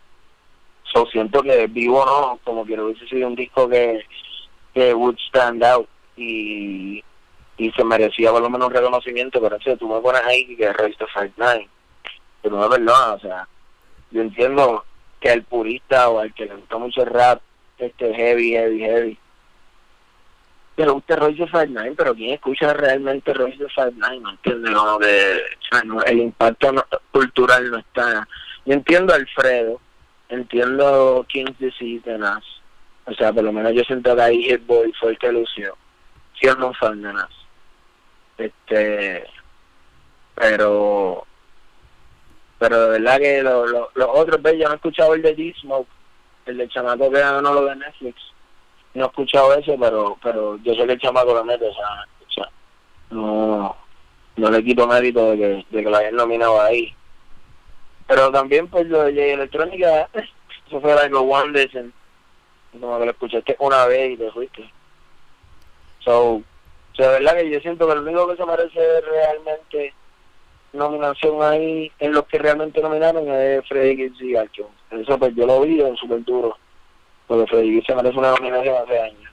So, 0.96 1.04
siento 1.10 1.42
que 1.42 1.66
vivo 1.66 2.06
no, 2.06 2.40
como 2.42 2.64
que 2.64 2.80
hubiese 2.80 3.06
sido 3.06 3.28
un 3.28 3.34
disco 3.34 3.68
que, 3.68 4.02
que 4.72 4.94
would 4.94 5.18
stand 5.28 5.62
out 5.62 5.86
y, 6.16 7.04
y 7.58 7.70
se 7.72 7.84
merecía 7.84 8.30
por 8.32 8.40
lo 8.40 8.48
menos 8.48 8.68
un 8.68 8.74
reconocimiento, 8.74 9.38
pero 9.42 9.58
si 9.60 9.76
tú 9.76 9.88
me 9.88 10.00
pones 10.00 10.22
ahí 10.22 10.56
que 10.56 10.66
to 10.98 11.06
Fight 11.12 11.34
Nine, 11.36 11.68
que 12.42 12.48
no 12.48 12.60
me 12.60 12.68
perdonas, 12.70 13.16
o 13.16 13.18
sea, 13.20 13.46
yo 14.10 14.22
entiendo 14.22 14.86
que 15.20 15.28
al 15.28 15.42
purista 15.42 16.08
o 16.08 16.18
al 16.18 16.32
que 16.32 16.46
le 16.46 16.54
gusta 16.54 16.78
mucho 16.78 17.02
el 17.02 17.10
rap, 17.10 17.42
este 17.76 18.14
heavy, 18.14 18.52
heavy, 18.52 18.78
heavy, 18.80 19.18
que 20.78 20.86
le 20.86 20.92
guste 20.92 21.14
Royce 21.16 21.44
the 21.44 21.50
Five 21.50 21.68
Nine, 21.68 21.92
pero 21.94 22.14
¿quién 22.14 22.32
escucha 22.32 22.72
realmente 22.72 23.34
Royce 23.34 23.58
the 23.58 23.68
Five 23.68 23.92
Nine? 23.96 24.20
¿No 24.20 24.30
entiende? 24.30 24.72
Como 24.72 24.98
que 24.98 25.40
o 25.72 25.84
no, 25.84 26.02
el 26.04 26.20
impacto 26.20 26.72
no- 26.72 26.86
cultural 27.12 27.70
no 27.70 27.76
está. 27.76 28.26
Yo 28.64 28.72
entiendo 28.72 29.12
Alfredo, 29.12 29.78
entiendo 30.28 31.24
King's 31.28 31.58
Disease 31.58 32.08
de 32.10 32.18
Nas. 32.18 32.44
O 33.06 33.12
sea, 33.14 33.32
por 33.32 33.44
lo 33.44 33.52
menos 33.52 33.72
yo 33.72 33.82
siento 33.84 34.14
que 34.16 34.22
ahí 34.22 34.42
Hit 34.42 34.66
Boy 34.66 34.92
fue 34.98 35.10
el 35.10 35.18
que 35.18 35.30
lució, 35.32 35.76
siendo 36.40 36.68
un 36.68 36.74
fan 36.74 37.00
de 37.02 37.12
Nas. 37.12 37.30
Este, 38.38 39.24
pero, 40.34 41.24
pero 42.58 42.80
de 42.90 42.98
verdad 43.00 43.18
que 43.18 43.42
lo- 43.42 43.66
lo- 43.66 43.90
los 43.94 44.08
otros, 44.12 44.42
¿ves? 44.42 44.54
Yo 44.58 44.66
no 44.66 44.72
he 44.72 44.76
escuchado 44.76 45.14
el 45.14 45.22
de 45.22 45.34
D-Smoke, 45.34 45.88
el 46.46 46.56
del 46.58 46.68
chamaco 46.70 47.10
que 47.10 47.18
ganó 47.20 47.52
lo 47.54 47.64
de 47.66 47.76
Netflix 47.76 48.16
no 48.94 49.04
he 49.04 49.08
escuchado 49.08 49.52
eso, 49.54 49.76
pero 49.78 50.16
pero 50.22 50.56
yo 50.62 50.72
sé 50.74 50.86
que 50.86 50.92
el 50.94 50.98
chamaco 51.00 51.34
lo 51.34 51.44
mete, 51.44 51.68
o 51.68 51.74
sea, 51.74 51.86
o 52.26 52.32
sea 52.32 52.50
no, 53.10 53.76
no 54.36 54.50
le 54.50 54.64
quito 54.64 54.86
mérito 54.86 55.32
de 55.32 55.36
que, 55.36 55.66
de 55.76 55.84
que 55.84 55.90
lo 55.90 55.96
hayan 55.98 56.16
nominado 56.16 56.58
ahí. 56.62 56.94
Pero 58.06 58.30
también, 58.30 58.68
pues, 58.68 58.86
lo 58.86 59.04
de 59.04 59.32
electrónica, 59.32 60.08
eso 60.66 60.80
fue 60.80 60.92
algo 60.92 61.20
one 61.20 61.52
listen, 61.52 61.92
como 62.72 62.98
que 62.98 63.04
lo 63.04 63.10
escuchaste 63.10 63.56
una 63.58 63.86
vez 63.86 64.12
y 64.12 64.16
te 64.16 64.30
fuiste. 64.30 64.70
So, 66.00 66.34
o 66.34 66.42
sea, 66.94 67.10
de 67.10 67.18
verdad 67.20 67.36
que 67.36 67.50
yo 67.50 67.60
siento 67.60 67.86
que 67.88 67.94
lo 67.94 68.02
único 68.02 68.28
que 68.28 68.36
se 68.36 68.46
merece 68.46 69.00
realmente 69.00 69.94
nominación 70.72 71.42
ahí 71.42 71.90
en 71.98 72.12
los 72.12 72.26
que 72.26 72.38
realmente 72.38 72.80
nominaron 72.80 73.28
es 73.28 73.66
Freddy 73.66 73.96
Gibbs 73.96 74.20
y 74.20 74.32
Garcho. 74.32 74.70
Eso 74.90 75.18
pues 75.18 75.34
yo 75.34 75.46
lo 75.46 75.62
vi 75.62 75.80
en 75.80 75.96
súper 75.96 76.24
duro, 76.24 76.56
porque 77.26 77.46
Freddy 77.48 77.72
Gibbs 77.72 77.86
se 77.86 77.94
merece 77.94 78.18
una 78.18 78.30
nominación 78.30 78.76
hace 78.76 79.00
años. 79.00 79.30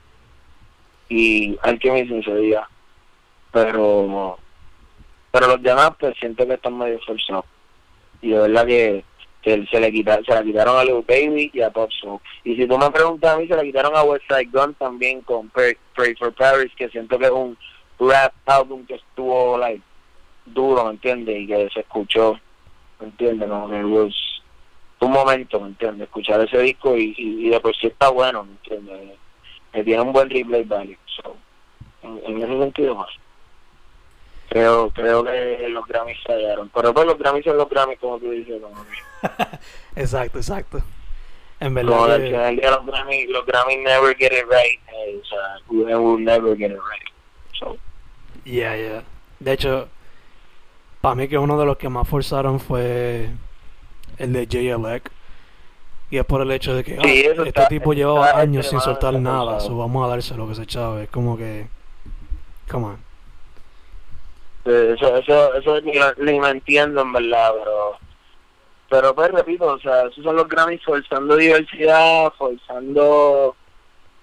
Y 1.10 1.58
Alchemist 1.62 2.26
se 2.26 2.36
diga. 2.36 2.68
Pero, 3.52 4.40
pero 5.32 5.48
los 5.48 5.62
demás 5.62 5.92
pues 6.00 6.18
siento 6.20 6.48
que 6.48 6.56
están 6.56 6.78
medio 6.78 7.00
forzados. 7.06 7.46
Y 8.24 8.30
de 8.30 8.40
verdad 8.40 8.66
que, 8.66 9.04
se 9.44 9.80
le 9.80 9.92
quitaron, 9.92 10.24
se 10.24 10.34
la 10.34 10.42
quitaron 10.42 10.78
a 10.78 10.86
Lil 10.86 11.04
Baby 11.06 11.52
y 11.54 11.62
a 11.62 11.70
Pop 11.70 11.92
Smoke. 12.00 12.24
Y 12.46 12.56
si 12.56 12.66
tú 12.66 12.78
me 12.78 12.90
preguntas 12.90 13.36
a 13.36 13.38
mí, 13.38 13.46
se 13.48 13.56
la 13.56 13.64
quitaron 13.64 13.94
a 13.96 14.04
West 14.04 14.24
Side 14.30 14.50
Gun 14.52 14.74
también 14.76 15.20
con 15.22 15.50
Pray, 15.50 15.76
for 16.18 16.34
Paris, 16.34 16.72
que 16.78 16.88
siento 16.88 17.20
que 17.20 17.26
es 17.26 17.32
un 17.32 17.58
rap 18.00 18.34
álbum 18.46 18.86
que 18.86 18.96
estuvo 18.96 19.58
like 19.58 19.84
duro, 20.46 20.86
¿me 20.86 20.92
entiendes? 20.92 21.42
Y 21.42 21.48
que 21.48 21.70
se 21.74 21.82
escuchó, 21.82 22.40
¿me 23.02 23.08
entiendes? 23.08 23.50
Un 23.50 25.12
momento, 25.12 25.60
¿me 25.60 25.68
entiendes? 25.68 26.08
Escuchar 26.08 26.40
ese 26.40 26.60
disco 26.60 26.96
y, 26.96 27.14
y, 27.18 27.50
de 27.50 27.60
por 27.60 27.76
sí 27.76 27.88
está 27.88 28.10
bueno, 28.10 28.46
¿me 28.46 28.52
entiendes? 28.54 29.18
Que 29.74 29.84
tiene 29.84 30.02
un 30.02 30.14
buen 30.14 30.30
replay 30.30 30.64
value. 30.64 30.96
So, 31.18 31.36
en, 32.04 32.22
en 32.26 32.38
ese 32.42 32.58
sentido 32.58 32.96
más. 32.96 33.10
Creo, 34.54 34.89
creo 34.92 35.24
que 35.24 35.68
los 35.70 35.86
Grammys 35.88 36.18
fallaron. 36.26 36.70
Pero 36.74 36.94
pues 36.94 37.06
los 37.08 37.18
Grammys 37.18 37.44
son 37.44 37.58
los 37.58 37.68
Grammys, 37.70 38.00
como 38.00 38.20
tú 38.20 38.30
dices. 38.30 38.62
Como 38.62 38.76
exacto, 39.96 40.38
exacto. 40.38 40.78
En 41.60 41.74
como 41.74 42.04
verdad. 42.06 42.12
al 42.16 42.22
que- 42.22 42.38
del 42.38 42.56
día 42.58 42.72
los 42.72 42.86
Grammys, 42.86 43.30
los 43.30 43.46
Grammys 43.46 43.80
never 43.80 44.16
get 44.16 44.32
it 44.32 44.46
right. 44.50 44.80
eh, 44.94 45.20
o 45.22 45.26
sea, 45.26 45.39
will 45.70 46.24
never 46.24 46.56
get 46.56 46.72
it 46.72 46.78
right. 46.78 47.10
So, 47.58 47.78
Yeah, 48.46 48.76
yeah. 48.76 49.04
De 49.39 49.54
hecho, 49.54 49.88
para 51.02 51.16
mí 51.16 51.28
que 51.28 51.38
uno 51.38 51.58
de 51.58 51.66
los 51.66 51.78
que 51.78 51.89
más 51.89 52.08
forzaron 52.08 52.60
fue 52.60 53.30
el 54.18 54.34
de 54.34 54.48
Jay 54.50 54.70
Elec. 54.70 55.10
Y 56.12 56.18
es 56.18 56.26
por 56.26 56.42
el 56.42 56.52
hecho 56.52 56.76
de 56.76 56.84
que 56.84 56.96
ah, 57.00 57.02
Sí, 57.04 57.22
este 57.26 57.48
está- 57.50 57.68
tipo 57.70 57.94
llevaba 57.94 58.39
años 58.39 58.68
sin 58.68 58.80
soltar 58.80 59.16
nada, 59.16 59.60
so 59.60 59.76
vamos 59.78 60.06
a 60.06 60.10
dárselo 60.10 60.48
que 60.48 60.54
se 60.56 60.68
chave. 60.68 61.04
Es 61.04 61.10
como 61.10 61.38
que. 61.38 61.66
Come 62.70 62.86
on. 62.86 62.98
Eso, 64.65 65.17
eso, 65.17 65.54
eso 65.56 65.82
ni, 65.82 65.91
ni 66.19 66.39
lo 66.39 66.47
entiendo 66.47 67.02
en 67.02 67.12
verdad, 67.12 67.52
pero 67.58 67.97
pero 68.89 69.15
pues 69.15 69.32
repito, 69.32 69.65
o 69.65 69.80
sea, 69.80 70.04
esos 70.04 70.23
son 70.23 70.36
los 70.36 70.47
Grammys 70.47 70.84
forzando 70.84 71.36
diversidad, 71.36 72.32
forzando 72.38 73.56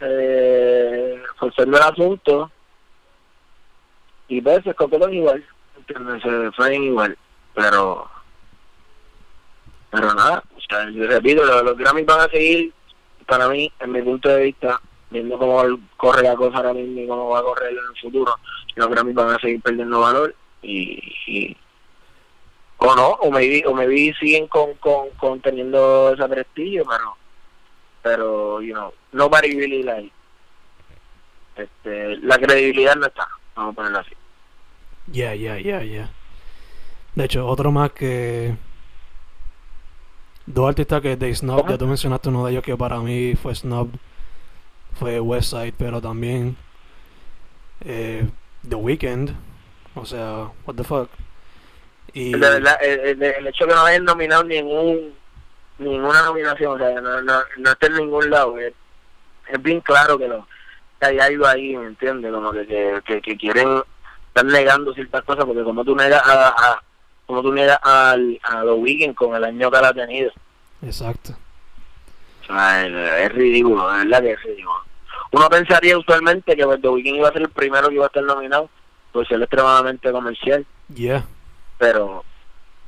eh, 0.00 1.22
forzando 1.38 1.76
el 1.76 1.82
asunto 1.82 2.50
y 4.28 4.40
pues 4.40 4.62
se 4.62 4.70
escogieron 4.70 5.12
igual, 5.12 5.44
¿entiendes? 5.76 6.22
se 6.22 6.52
fue 6.52 6.76
igual, 6.76 7.18
pero 7.54 8.08
pero 9.90 10.14
nada, 10.14 10.42
o 10.56 10.60
sea, 10.60 10.88
yo 10.90 11.06
repito, 11.06 11.44
los, 11.44 11.64
los 11.64 11.76
Grammys 11.76 12.06
van 12.06 12.20
a 12.20 12.30
seguir 12.30 12.72
para 13.26 13.48
mí, 13.48 13.70
en 13.80 13.92
mi 13.92 14.02
punto 14.02 14.28
de 14.28 14.44
vista, 14.44 14.80
viendo 15.10 15.38
cómo 15.38 15.62
corre 15.96 16.22
la 16.22 16.36
cosa 16.36 16.58
ahora 16.58 16.72
mismo 16.74 17.00
y 17.00 17.06
cómo 17.08 17.28
va 17.30 17.40
a 17.40 17.42
correr 17.42 17.72
en 17.72 17.78
el 17.78 18.00
futuro, 18.00 18.34
los 18.76 18.88
Grammys 18.88 19.14
van 19.14 19.30
a 19.30 19.38
seguir 19.38 19.60
perdiendo 19.60 20.00
valor 20.00 20.34
y, 20.62 21.02
y- 21.26 21.56
o 22.78 22.94
no, 22.94 23.08
o 23.10 23.30
maybe, 23.30 23.62
o 23.66 23.74
maybe 23.74 24.14
siguen 24.18 24.46
con, 24.48 24.74
con, 24.74 25.10
con 25.18 25.40
teniendo 25.40 26.12
ese 26.14 26.26
prestigio, 26.28 26.84
pero 26.88 27.16
pero, 28.02 28.62
you 28.62 28.72
know, 28.72 28.92
nobody 29.12 29.54
really 29.54 29.82
like 29.82 30.10
este, 31.56 32.16
la 32.18 32.38
credibilidad 32.38 32.96
no 32.96 33.06
está, 33.06 33.28
vamos 33.54 33.72
a 33.72 33.76
ponerlo 33.76 33.98
así. 33.98 34.12
Yeah, 35.12 35.34
yeah, 35.34 35.58
yeah, 35.58 35.82
yeah. 35.82 36.10
De 37.14 37.24
hecho, 37.24 37.46
otro 37.46 37.70
más 37.72 37.90
que. 37.92 38.56
Dos 40.46 40.68
artistas 40.68 41.02
que 41.02 41.16
de 41.16 41.34
Snob, 41.34 41.68
ya 41.68 41.76
tú 41.76 41.86
mencionaste 41.86 42.28
uno 42.30 42.46
de 42.46 42.52
ellos 42.52 42.64
que 42.64 42.76
para 42.76 42.98
mí 43.00 43.34
fue 43.34 43.54
Snob, 43.54 43.88
fue 44.94 45.20
Westside, 45.20 45.74
pero 45.76 46.00
también 46.00 46.56
eh, 47.84 48.28
The 48.68 48.74
Weeknd, 48.74 49.30
o 49.94 50.04
sea, 50.04 50.50
what 50.66 50.74
the 50.74 50.84
fuck. 50.84 51.08
Y 52.12 52.32
De 52.32 52.38
verdad, 52.38 52.76
el, 52.82 53.46
hecho 53.46 53.66
que 53.66 53.74
no 53.74 53.82
hayan 53.82 54.04
nominado 54.04 54.44
ningún 54.44 55.14
ninguna 55.78 56.22
nominación, 56.22 56.72
o 56.74 56.78
sea, 56.78 57.00
no, 57.00 57.22
no, 57.22 57.40
no 57.56 57.70
está 57.70 57.86
en 57.86 57.94
ningún 57.94 58.28
lado, 58.28 58.58
es, 58.58 58.74
es 59.48 59.62
bien 59.62 59.80
claro 59.80 60.18
que, 60.18 60.28
lo, 60.28 60.46
que 61.00 61.06
hay 61.06 61.18
algo 61.18 61.46
ahí, 61.46 61.74
¿me 61.76 61.86
entiendes? 61.86 62.30
Como 62.30 62.52
que, 62.52 62.66
que, 62.66 63.00
que, 63.06 63.22
que 63.22 63.36
quieren 63.38 63.82
estar 64.28 64.44
negando 64.44 64.92
ciertas 64.92 65.22
cosas, 65.24 65.46
porque 65.46 65.62
como 65.64 65.84
tú 65.84 65.96
negas 65.96 66.22
a, 66.26 66.48
a 66.48 66.82
como 67.26 67.42
tú 67.42 67.52
niegas 67.52 67.78
al, 67.82 68.38
a 68.42 68.62
The 68.62 68.72
Weeknd 68.72 69.14
con 69.14 69.34
el 69.34 69.44
año 69.44 69.70
que 69.70 69.78
él 69.78 69.84
ha 69.84 69.94
tenido, 69.94 70.32
Exacto. 70.82 71.34
Sea, 72.52 72.86
es, 73.24 73.32
ridículo, 73.32 73.90
de 73.90 73.98
verdad 73.98 74.22
que 74.22 74.32
es 74.32 74.42
ridículo. 74.42 74.84
Uno 75.32 75.48
pensaría 75.48 75.96
usualmente 75.96 76.56
que 76.56 76.64
pues, 76.64 76.80
The 76.80 76.88
Weeknd 76.88 77.16
iba 77.16 77.28
a 77.28 77.32
ser 77.32 77.42
el 77.42 77.50
primero 77.50 77.88
que 77.88 77.94
iba 77.94 78.04
a 78.04 78.08
estar 78.08 78.22
nominado, 78.22 78.68
por 79.12 79.26
ser 79.26 79.40
extremadamente 79.40 80.10
comercial, 80.12 80.66
Yeah. 80.94 81.24
pero 81.78 82.24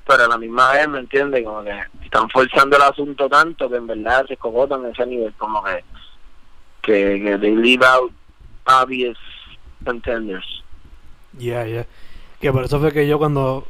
pero 0.04 0.24
a 0.24 0.28
la 0.28 0.36
misma 0.36 0.72
vez 0.72 0.88
me 0.88 0.98
entiende 0.98 1.44
como 1.44 1.62
que 1.62 1.72
están 2.02 2.28
forzando 2.30 2.76
el 2.76 2.82
asunto 2.82 3.28
tanto 3.28 3.70
que 3.70 3.76
en 3.76 3.86
verdad 3.86 4.26
se 4.26 4.36
cogotan 4.36 4.84
a 4.84 4.88
ese 4.88 5.06
nivel 5.06 5.32
como 5.38 5.62
que 5.62 5.84
que, 6.82 7.22
que 7.22 7.38
they 7.38 7.54
leave 7.54 7.86
out 7.86 8.12
obvious 8.66 9.16
contenders 9.84 10.62
Yeah, 11.38 11.64
yeah. 11.66 11.86
Que 12.40 12.52
por 12.52 12.64
eso 12.64 12.80
fue 12.80 12.92
que 12.92 13.06
yo 13.06 13.18
cuando 13.18 13.66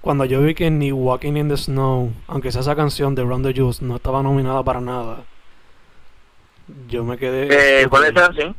cuando 0.00 0.24
yo 0.24 0.40
vi 0.42 0.54
que 0.54 0.70
ni 0.70 0.92
Walking 0.92 1.36
in 1.36 1.48
the 1.48 1.56
Snow, 1.56 2.12
aunque 2.26 2.52
sea 2.52 2.60
esa 2.60 2.76
canción 2.76 3.14
de 3.14 3.22
Run 3.22 3.42
the 3.42 3.52
Juice, 3.54 3.84
no 3.84 3.96
estaba 3.96 4.22
nominada 4.22 4.62
para 4.62 4.80
nada, 4.80 5.24
yo 6.88 7.04
me 7.04 7.16
quedé. 7.18 7.82
eh, 7.82 7.86
¿cuál 7.88 8.04
es 8.04 8.10
esa 8.10 8.26
canción? 8.26 8.56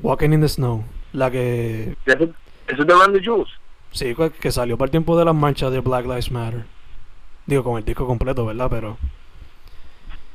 Walking 0.00 0.30
in 0.32 0.40
the 0.40 0.48
Snow, 0.48 0.84
la 1.12 1.30
que 1.30 1.96
¿eso, 2.06 2.28
es 2.68 2.86
de 2.86 2.94
Randy 2.94 3.24
Juice? 3.24 3.50
sí 3.92 4.14
que- 4.40 4.52
salió 4.52 4.76
para 4.76 4.86
el 4.86 4.90
tiempo 4.90 5.18
de 5.18 5.24
las 5.24 5.34
marchas 5.34 5.72
de 5.72 5.80
Black 5.80 6.04
Lives 6.04 6.30
Matter. 6.30 6.64
Digo 7.46 7.62
con 7.64 7.78
el 7.78 7.84
disco 7.84 8.06
completo, 8.06 8.44
¿verdad? 8.44 8.66
Pero 8.68 8.98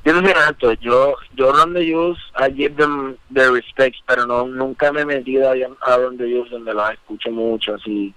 yo 0.04 0.14
no 0.20 0.28
sé 0.28 0.34
alto 0.34 0.74
yo 0.74 1.14
yo 1.36 1.52
Randy 1.54 1.92
Juice 1.94 2.20
I 2.40 2.52
give 2.56 2.76
them 2.76 3.18
the 3.32 3.52
respect 3.52 3.98
pero 4.08 4.26
no 4.26 4.48
nunca 4.48 4.92
me 4.92 5.02
he 5.02 5.06
metido 5.06 5.48
a, 5.52 5.54
a 5.54 5.98
Randy 5.98 6.24
Juice 6.24 6.50
donde 6.50 6.74
los 6.74 6.90
escucho 6.92 7.30
mucho 7.32 7.76
así 7.76 8.12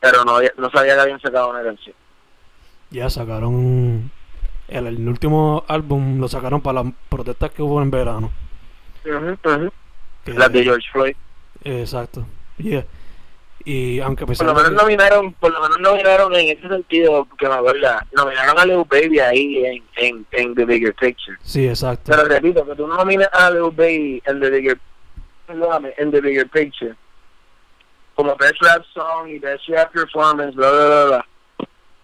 pero 0.00 0.24
no 0.24 0.38
no 0.56 0.70
sabía 0.70 0.94
que 0.94 1.00
habían 1.00 1.20
sacado 1.20 1.50
una 1.50 1.62
canción 1.62 1.94
ya 2.90 3.08
sacaron 3.10 4.10
el, 4.68 4.86
el 4.86 5.08
último 5.08 5.64
álbum 5.68 6.18
lo 6.20 6.28
sacaron 6.28 6.60
para 6.60 6.82
las 6.82 6.92
protestas 7.08 7.50
que 7.50 7.62
hubo 7.62 7.80
en 7.82 7.90
verano. 7.90 8.30
Que- 9.02 10.34
las 10.34 10.52
de 10.52 10.62
George 10.64 10.86
Floyd 10.92 11.14
Exacto. 11.64 12.26
Yeah. 12.58 12.84
Y 13.64 14.00
aunque 14.00 14.24
Por 14.26 14.42
lo 14.44 14.54
menos 14.54 14.70
que- 14.70 14.76
nominaron, 14.76 15.32
por 15.34 15.52
lo 15.52 15.60
menos 15.60 15.78
nominaron 15.80 16.34
en 16.34 16.56
ese 16.56 16.66
sentido, 16.68 17.26
que 17.38 17.46
me 17.48 17.54
acuerda, 17.54 18.06
nominaron 18.12 18.58
a 18.58 18.64
Lil 18.64 18.84
Baby 18.88 19.18
ahí 19.20 19.64
en, 19.64 19.82
en, 19.96 20.26
en 20.32 20.54
The 20.54 20.64
Bigger 20.64 20.94
Picture. 20.94 21.36
Sí, 21.42 21.68
exacto. 21.68 22.10
Pero 22.12 22.24
repito, 22.24 22.64
que 22.64 22.74
tú 22.74 22.86
no 22.86 22.96
nomines 22.96 23.28
a 23.32 23.50
Lil 23.50 23.70
Baby 23.72 24.22
en 24.24 24.40
The 24.40 24.50
Bigger, 24.50 24.78
en 25.98 26.10
The 26.10 26.20
Bigger 26.20 26.48
Picture, 26.48 26.94
como 28.20 28.36
Best 28.36 28.60
Rap 28.60 28.84
Song 28.92 29.28
y 29.28 29.38
Best 29.38 29.66
Rap 29.68 29.92
Performance, 29.92 30.54
bla, 30.54 30.70
bla, 30.70 30.86
bla, 30.86 31.04
bla. 31.06 31.26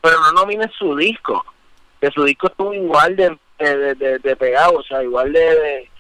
Pero 0.00 0.16
no 0.20 0.33
nomines 0.33 0.72
su 0.79 0.96
disco, 0.96 1.44
que 2.00 2.11
su 2.11 2.24
disco 2.24 2.46
estuvo 2.46 2.72
igual 2.72 3.16
de, 3.16 3.38
de, 3.59 4.37
pegado, 4.37 4.79
o 4.79 4.83
sea, 4.83 5.02
igual 5.02 5.31
de, 5.35 5.90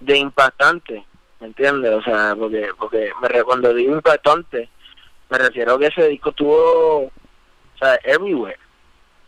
de, 0.00 0.18
impactante, 0.18 1.04
¿me 1.38 1.46
entiendes? 1.46 1.92
O 1.92 2.02
sea, 2.02 2.34
porque, 2.36 2.70
porque 2.76 3.12
me, 3.22 3.44
cuando 3.44 3.72
digo 3.72 3.94
impactante, 3.94 4.68
me 5.28 5.38
refiero 5.38 5.74
a 5.74 5.78
que 5.78 5.86
ese 5.86 6.08
disco 6.08 6.30
estuvo, 6.30 7.02
o 7.04 7.12
sea, 7.78 7.94
everywhere. 8.02 8.58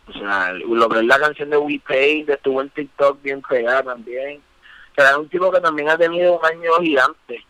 O 0.09 0.11
sea, 0.11 0.51
lo 0.51 0.89
que 0.89 0.99
es 0.99 1.05
la 1.05 1.19
canción 1.19 1.51
de 1.51 1.57
We 1.57 1.79
Paid, 1.87 2.29
estuvo 2.29 2.61
en 2.61 2.69
TikTok 2.69 3.21
bien 3.21 3.41
pegada 3.41 3.83
también. 3.83 4.41
O 4.91 5.01
sea, 5.01 5.17
un 5.17 5.29
tipo 5.29 5.49
que 5.53 5.61
también 5.61 5.87
ha 5.87 5.97
tenido 5.97 6.37
un 6.37 6.45
año 6.45 6.73
gigante 6.81 7.45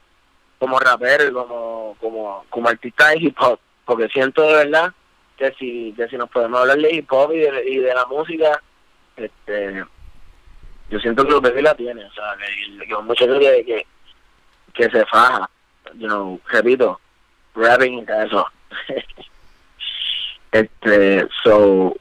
como 0.64 0.80
rapero 0.80 1.34
como, 1.34 1.98
como, 2.00 2.46
como 2.50 2.70
artista 2.70 3.10
de 3.10 3.18
hip 3.18 3.36
hop. 3.38 3.60
Porque 3.84 4.08
siento 4.08 4.44
de 4.44 4.54
verdad 4.54 4.94
que 5.36 5.52
si, 5.60 5.94
que 5.98 6.08
si 6.08 6.16
nos 6.16 6.30
podemos 6.30 6.62
hablar 6.62 6.78
de 6.78 6.96
hip 6.96 7.12
hop 7.12 7.34
y 7.34 7.40
de, 7.40 7.70
y 7.70 7.78
de 7.80 7.94
la 7.94 8.06
música, 8.06 8.62
este 9.18 9.84
yo 10.90 11.00
siento 11.00 11.26
que 11.26 11.32
los 11.32 11.42
bebés 11.42 11.64
la 11.64 11.76
tienen. 11.76 12.06
O 12.06 12.14
sea, 12.14 12.24
que, 12.38 12.88
que 12.88 12.96
un 12.96 13.08
muchacho 13.08 13.38
que, 13.40 13.86
que, 14.74 14.90
se 14.90 15.06
faja, 15.08 15.50
you 15.96 16.08
know, 16.08 16.40
repito, 16.48 16.98
rapping 17.56 18.00
y 18.00 18.06
eso. 18.26 18.48
este, 20.54 21.28
so, 21.44 21.94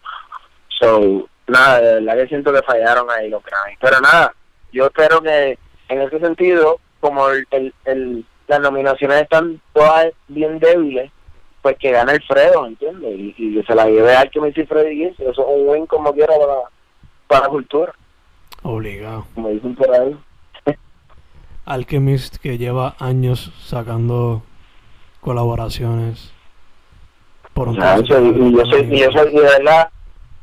so, 0.79 1.29
nada, 1.49 1.81
de 1.81 1.95
verdad 1.95 2.23
que 2.23 2.29
siento 2.29 2.53
que 2.53 2.63
fallaron 2.63 3.11
ahí 3.11 3.29
los 3.29 3.43
Grammys. 3.43 3.79
Pero 3.81 4.01
nada, 4.01 4.33
yo 4.73 4.87
espero 4.87 5.21
que 5.21 5.59
en 5.89 6.01
ese 6.01 6.21
sentido, 6.21 6.79
como 7.01 7.29
el, 7.29 7.45
el, 7.51 7.75
el, 7.87 8.25
las 8.49 8.61
nominaciones 8.61 9.23
están 9.23 9.61
todas 9.73 10.13
bien 10.29 10.59
débiles, 10.59 11.11
pues 11.63 11.77
que 11.79 11.91
gane 11.93 12.13
Alfredo, 12.13 12.67
¿entiendes? 12.67 13.19
Y, 13.19 13.35
y 13.39 13.63
se 13.63 13.75
la 13.75 13.87
lleve 13.87 14.15
al 14.15 14.31
que 14.31 14.41
me 14.41 14.49
dice 14.49 14.67
Freddy 14.67 14.97
Gibbs, 14.97 15.21
eso 15.21 15.31
es 15.31 15.39
un 15.39 15.69
win 15.69 15.87
como 15.87 16.13
quiera 16.13 16.35
para, 16.39 16.61
para 17.29 17.43
la 17.45 17.49
cultura, 17.49 17.93
Obligado. 18.63 19.27
como 19.35 19.49
dicen 19.49 19.75
por 19.75 19.95
ahí. 19.95 20.17
Alchemist 21.65 22.37
que 22.37 22.59
lleva 22.59 22.97
años 22.99 23.53
sacando 23.65 24.43
colaboraciones 25.21 26.33
por 27.55 27.69
un 27.69 27.77
Chacho, 27.77 28.21
y, 28.21 28.29
y 28.29 28.53
yo 28.53 28.65
soy, 28.67 28.81
y 28.91 28.99
yo 28.99 29.13
soy, 29.13 29.31
de 29.33 29.41
verdad, 29.43 29.89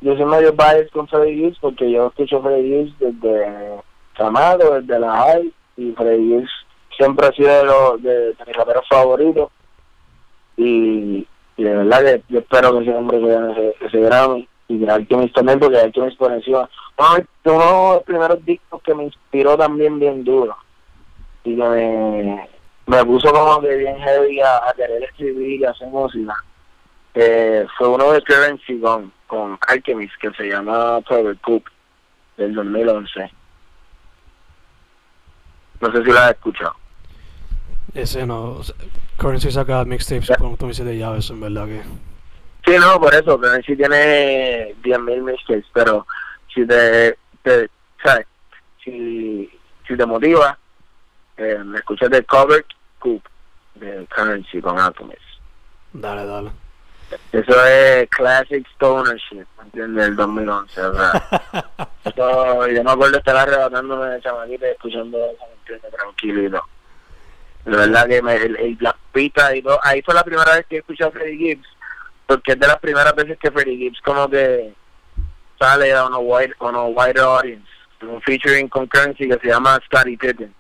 yo 0.02 0.16
soy 0.16 0.26
medio 0.26 0.54
biased 0.54 0.90
con 0.92 1.08
Freddy 1.08 1.36
Gibbs 1.36 1.58
porque 1.60 1.92
yo 1.92 2.08
escucho 2.08 2.42
Freddy 2.42 2.70
Gibbs 2.70 3.00
desde 3.00 3.82
Camado, 4.16 4.80
desde 4.80 5.00
la 5.00 5.18
high, 5.18 5.54
y 5.78 5.92
Freddy 5.94 6.28
Gibbs 6.28 6.52
siempre 7.00 7.28
ha 7.28 7.32
sido 7.32 7.48
de, 7.48 7.64
los 7.64 8.04
de, 8.04 8.34
de 8.34 8.46
mis 8.46 8.56
raperos 8.56 8.86
favoritos. 8.90 9.50
Y, 10.58 11.26
de 11.58 11.76
verdad 11.76 12.04
que 12.04 12.24
yo 12.30 12.40
espero 12.40 12.74
que 12.74 12.84
ese 12.84 12.96
hombre 12.96 13.20
se 13.20 13.28
gane 13.28 13.52
ese, 13.54 13.86
ese 13.86 14.00
Grammy 14.02 14.48
y 14.68 14.80
que 14.80 14.92
Alchemist 14.92 15.34
también, 15.34 15.60
porque 15.60 15.78
Alchemist 15.78 16.18
por 16.18 16.32
encima. 16.32 16.70
Uno, 16.98 17.16
de- 17.16 17.96
los 17.96 18.04
primeros 18.04 18.46
discos 18.46 18.82
que 18.84 18.94
me 18.94 19.06
inspiró 19.06 19.58
también 19.58 20.00
bien 20.00 20.24
duro 20.24 20.56
y 21.46 21.56
que 21.56 21.64
me, 21.64 22.50
me 22.86 23.06
puso 23.06 23.32
como 23.32 23.62
que 23.62 23.76
bien 23.76 23.98
heavy 23.98 24.42
a, 24.42 24.62
querer 24.76 25.04
escribir 25.04 25.62
y 25.62 25.66
hacer 25.66 25.88
música 25.88 26.36
eh, 27.14 27.66
fue 27.78 27.88
uno 27.88 28.12
de 28.12 28.22
Currency 28.22 28.80
con, 28.80 29.12
con 29.28 29.58
Alchemist 29.68 30.14
que 30.22 30.32
se 30.32 30.50
llama 30.50 31.00
Private 31.02 31.40
Cook 31.42 31.72
del 32.38 32.54
2011 32.54 33.32
no 35.82 35.92
sé 35.92 36.04
si 36.04 36.12
lo 36.12 36.20
has 36.20 36.32
escuchado 36.32 36.76
Ese 37.94 38.26
no. 38.26 38.62
Currency 39.18 39.52
saca 39.52 39.84
mixtapes 39.86 40.38
con 40.38 40.56
tú 40.58 40.66
me 40.66 40.72
dices 40.72 40.86
de 40.86 40.98
llaves, 40.98 41.30
en 41.30 41.42
verdad 41.42 41.66
que. 41.66 41.82
sí 42.66 42.78
no 42.80 43.00
por 43.00 43.14
eso 43.14 43.40
Currency 43.40 43.76
tiene 43.76 44.76
10.000 44.84 45.22
mixtapes 45.24 45.66
pero 45.74 46.06
si 46.54 46.66
te, 46.66 47.18
te 47.44 47.70
¿sabes? 48.04 48.26
si, 48.84 49.50
si 49.88 49.98
te 49.98 50.06
motiva 50.06 50.58
eh, 51.38 51.60
me 51.66 51.80
escuchas 51.80 52.10
de 52.10 52.24
Covered 52.24 52.66
Cook 53.00 53.24
de 53.76 54.06
Currency 54.16 54.62
con 54.62 54.80
Alchemist 54.80 55.30
Dale, 55.94 56.26
dale. 56.26 56.52
Eso 57.32 57.66
es 57.66 58.08
classic 58.10 58.68
stoner 58.76 59.18
shit, 59.18 59.48
¿me 59.58 59.64
¿entiendes? 59.64 60.06
Del 60.06 60.16
2011, 60.16 60.82
o 60.82 60.94
sea. 60.94 61.12
Eso, 62.06 62.68
yo 62.68 62.84
me 62.84 62.92
acuerdo 62.92 63.18
estar 63.18 63.36
arrebatándome 63.36 64.06
de 64.10 64.22
chamaquita 64.22 64.68
y 64.68 64.72
escuchando 64.72 65.18
eso, 65.18 65.46
¿me 65.48 65.54
entiendes? 65.60 65.92
Tranquilito. 65.92 66.64
De 67.66 67.72
verdad 67.76 68.08
que 68.08 68.22
me, 68.22 68.36
el, 68.36 68.56
el- 68.58 68.78
las 68.80 68.96
pistas 69.12 69.54
y 69.56 69.62
todo. 69.62 69.80
Ahí 69.84 70.02
fue 70.02 70.14
la 70.14 70.24
primera 70.24 70.56
vez 70.56 70.66
que 70.68 70.78
escuché 70.78 71.04
a 71.04 71.12
Freddie 71.12 71.38
Gibbs, 71.38 71.68
porque 72.26 72.54
es 72.54 72.60
de 72.60 72.68
las 72.68 72.80
primeras 72.80 73.14
veces 73.16 73.38
que 73.38 73.52
Freddie 73.52 73.78
Gibbs 73.78 74.02
como 74.02 74.30
que 74.30 74.74
sale 75.60 75.94
a 75.94 76.06
una 76.06 76.18
wide, 76.20 76.54
on 76.60 76.76
a 76.76 76.84
wider 76.86 77.20
audience. 77.20 77.68
Un 78.02 78.22
featuring 78.22 78.70
con 78.70 78.88
Currency 78.88 79.28
que 79.28 79.38
se 79.40 79.48
llama 79.48 79.78
Scotty 79.86 80.16
Pippen. 80.16 80.54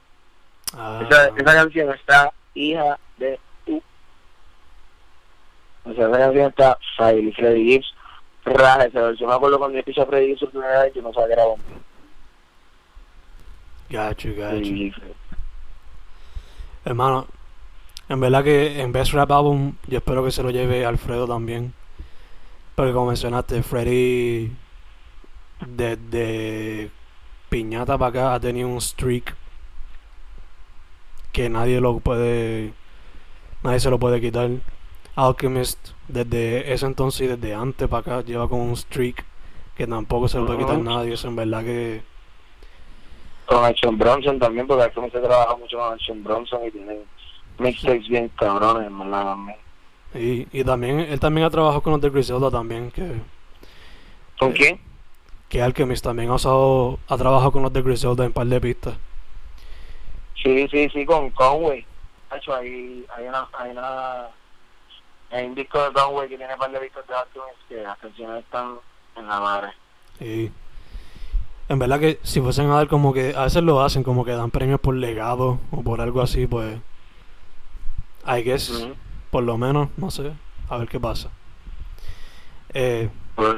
Ah, 0.76 1.02
Esa, 1.10 1.28
esa 1.30 1.54
canción 1.54 1.90
está 1.94 2.32
hija 2.54 3.00
de. 3.18 3.40
O 5.86 5.94
sea, 5.94 6.08
esa 6.10 6.18
canción 6.18 6.50
está 6.50 6.78
fire. 6.98 7.24
Y 7.24 7.32
Freddy 7.32 7.64
Gibbs 7.66 7.94
raja 8.46 8.84
esa 8.86 9.02
versión. 9.04 9.30
Me 9.30 9.36
acuerdo 9.36 9.58
cuando 9.58 9.76
yo 9.76 9.80
escuché 9.80 10.02
a 10.02 10.06
Freddy 10.06 10.28
Gibbs 10.28 10.40
por 10.42 10.50
primera 10.52 10.84
vez, 10.84 10.94
yo 10.94 11.02
no 11.02 11.14
sabía 11.14 11.28
que 11.28 11.34
era 11.34 11.46
bomba. 11.46 11.64
Gacho. 14.36 14.58
Y- 14.58 14.94
Hermano, 16.86 17.28
en 18.08 18.20
verdad 18.20 18.44
que 18.44 18.82
en 18.82 18.92
Best 18.92 19.13
Rap 19.13 19.32
Album 19.32 19.74
yo 19.88 19.98
espero 19.98 20.24
que 20.24 20.32
se 20.32 20.44
lo 20.44 20.50
lleve 20.50 20.86
Alfredo 20.86 21.28
también. 21.28 21.74
Porque 22.76 22.94
como 22.94 23.08
mencionaste, 23.08 23.62
Freddy 23.62 24.52
desde 25.68 26.89
Piñata 27.50 27.98
para 27.98 28.10
acá 28.10 28.34
ha 28.36 28.39
tenido 28.39 28.70
un 28.70 28.80
streak 28.80 29.36
que 31.32 31.50
nadie 31.50 31.82
lo 31.82 32.00
puede, 32.00 32.74
nadie 33.63 33.80
se 33.80 33.89
lo 33.89 34.00
puede 34.00 34.22
quitar. 34.22 34.50
Alchemist 35.15 35.89
desde 36.08 36.72
ese 36.72 36.86
entonces 36.86 37.22
y 37.22 37.28
desde 37.28 37.54
antes 37.54 37.88
para 37.89 38.00
acá 38.00 38.22
lleva 38.22 38.48
con 38.48 38.62
un 38.62 38.78
streak 38.78 39.26
que 39.76 39.86
tampoco 39.86 40.28
se 40.28 40.38
lo 40.38 40.46
puede 40.46 40.60
quitar 40.60 40.80
nadie. 40.80 41.13
Eso 41.13 41.28
en 41.28 41.36
verdad 41.36 41.63
que 41.63 42.02
Con 43.50 43.66
Action 43.66 43.98
Bronson 43.98 44.38
también, 44.38 44.68
porque 44.68 44.84
aquí 44.84 45.02
se 45.12 45.20
trabaja 45.20 45.56
mucho 45.56 45.78
con 45.80 45.94
Action 45.94 46.24
Bronson 46.24 46.66
y 46.68 46.72
tiene 46.72 47.00
mixtapes 47.58 48.08
bien 48.08 48.30
cabrones, 48.38 48.96
verdad, 48.96 49.24
también. 49.26 49.58
y, 50.14 50.48
y 50.60 50.64
también 50.64 51.00
él 51.00 51.20
también 51.20 51.48
ha 51.48 51.50
trabajado 51.50 51.82
con 51.82 51.94
los 51.94 52.02
de 52.02 52.10
Griselda 52.12 52.52
también 52.52 52.92
que 52.92 53.20
¿Con 54.38 54.52
quién? 54.54 54.80
que 55.50 55.64
Alchemist 55.64 56.04
también 56.04 56.30
ha 56.30 56.36
usado, 56.36 57.00
ha 57.08 57.18
trabajado 57.18 57.52
con 57.52 57.64
los 57.64 57.74
de 57.74 57.82
Griselda 57.82 58.24
en 58.24 58.28
un 58.28 58.34
par 58.34 58.46
de 58.46 58.62
pistas. 58.62 58.94
Sí, 60.42 60.68
sí, 60.70 60.88
sí, 60.94 61.06
con 61.06 61.32
Conway. 61.32 61.84
Hacho, 62.30 62.54
hay, 62.56 63.04
hay 63.18 63.26
una, 63.28 63.48
hay 63.54 63.72
una, 63.72 64.28
hay 65.32 65.46
un 65.48 65.56
disco 65.56 65.82
de 65.82 65.92
Conway 65.92 66.30
que 66.30 66.38
tiene 66.38 66.54
un 66.54 66.60
par 66.60 66.72
de 66.72 66.80
discos 66.82 67.06
de 67.08 67.14
Alchemist 67.16 67.68
que 67.68 67.82
las 67.82 67.98
canciones 67.98 68.44
están 68.44 68.76
en 69.18 69.28
la 69.28 69.40
madre. 69.40 69.70
Y 70.20 70.52
en 71.70 71.80
verdad 71.80 72.00
que 72.00 72.20
si 72.24 72.42
fuesen 72.42 72.70
a 72.72 72.76
dar 72.76 72.88
como 72.88 73.14
que, 73.14 73.34
a 73.36 73.44
veces 73.44 73.62
lo 73.64 73.82
hacen 73.82 74.04
como 74.04 74.26
que 74.26 74.32
dan 74.32 74.50
premios 74.52 74.80
por 74.80 74.96
legado 74.96 75.60
o 75.72 75.84
por 75.84 76.02
algo 76.02 76.22
así, 76.22 76.48
pues, 76.48 76.78
I 78.26 78.42
guess, 78.44 78.88
por 79.30 79.44
lo 79.44 79.58
menos, 79.58 79.90
no 79.96 80.10
sé, 80.10 80.34
a 80.68 80.78
ver 80.78 80.88
qué 80.90 81.00
pasa. 81.00 81.30
Eh, 82.74 83.10
Pues, 83.36 83.56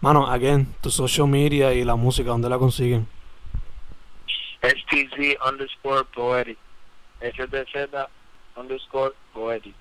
mano, 0.00 0.26
again, 0.26 0.72
tu 0.82 0.90
social 0.90 1.26
media 1.26 1.72
y 1.72 1.82
la 1.82 1.96
música, 1.96 2.30
¿dónde 2.30 2.48
la 2.48 2.58
consiguen? 2.58 3.06
STZ 4.62 5.36
underscore 5.46 6.04
poetic. 6.14 6.58
STZ 7.20 7.88
underscore 8.56 9.14
poetic. 9.32 9.74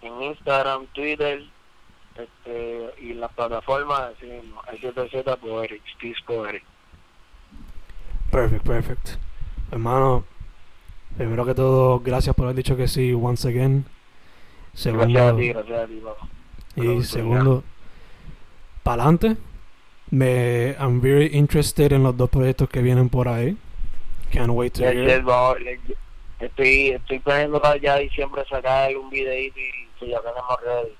En 0.00 0.22
Instagram, 0.22 0.86
Twitter, 0.94 1.44
este, 2.16 2.90
y 2.98 3.14
las 3.14 3.32
plataformas, 3.32 4.12
así 4.16 4.26
mismo, 4.26 4.62
STZ 4.72 5.40
poetic, 5.40 5.82
Steve 5.96 6.14
poetic. 6.26 6.64
Perfect, 8.30 8.66
perfect. 8.66 9.08
Hermano, 9.70 10.24
primero 11.16 11.44
que 11.44 11.54
todo, 11.54 12.00
gracias 12.00 12.34
por 12.34 12.46
haber 12.46 12.56
dicho 12.56 12.76
que 12.76 12.88
sí, 12.88 13.12
once 13.12 13.48
again. 13.48 13.84
Segundo, 14.74 15.06
Gracias 15.06 15.32
a 15.32 15.36
ti, 15.36 15.48
gracias 15.48 15.80
a 15.80 15.86
ti, 15.86 16.00
papá. 16.02 16.28
Y 16.76 17.02
segundo, 17.02 17.64
para 18.82 19.02
adelante. 19.02 19.36
Me, 20.10 20.76
I'm 20.78 21.00
very 21.00 21.30
interested 21.32 21.90
en 21.90 22.02
los 22.02 22.14
dos 22.14 22.28
proyectos 22.28 22.68
que 22.68 22.82
vienen 22.82 23.08
por 23.08 23.28
ahí. 23.28 23.56
Can't 24.30 24.50
wait 24.50 24.74
to 24.74 24.82
hear. 24.82 25.24
Estoy, 26.38 26.88
estoy 26.88 27.18
planeando 27.20 27.62
para 27.62 27.76
ya 27.76 27.96
diciembre 27.96 28.44
sacar 28.50 28.94
un 28.96 29.08
videito 29.08 29.58
y 29.58 29.88
que 29.98 30.08
ya 30.08 30.20
tenemos 30.20 30.60
ready 30.62 30.96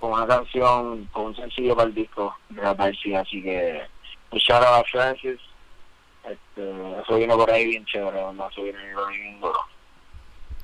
con 0.00 0.12
una 0.12 0.26
canción, 0.26 1.08
con 1.12 1.26
un 1.26 1.36
sencillo 1.36 1.76
para 1.76 1.88
el 1.88 1.94
disco 1.94 2.34
de 2.48 2.62
la 2.62 2.74
Parsi, 2.74 3.14
así 3.14 3.42
que 3.42 3.82
un 4.30 4.38
shout 4.38 4.62
out 4.62 4.84
a 4.84 4.84
Francis. 4.90 5.38
Este, 6.24 7.00
eso 7.02 7.16
vino 7.16 7.36
por 7.36 7.50
ahí 7.50 7.66
bien 7.66 7.84
chévere, 7.84 8.20
¿no? 8.32 8.48
eso 8.48 8.62
vino 8.62 8.78
bien 9.08 9.40
duro. 9.40 9.60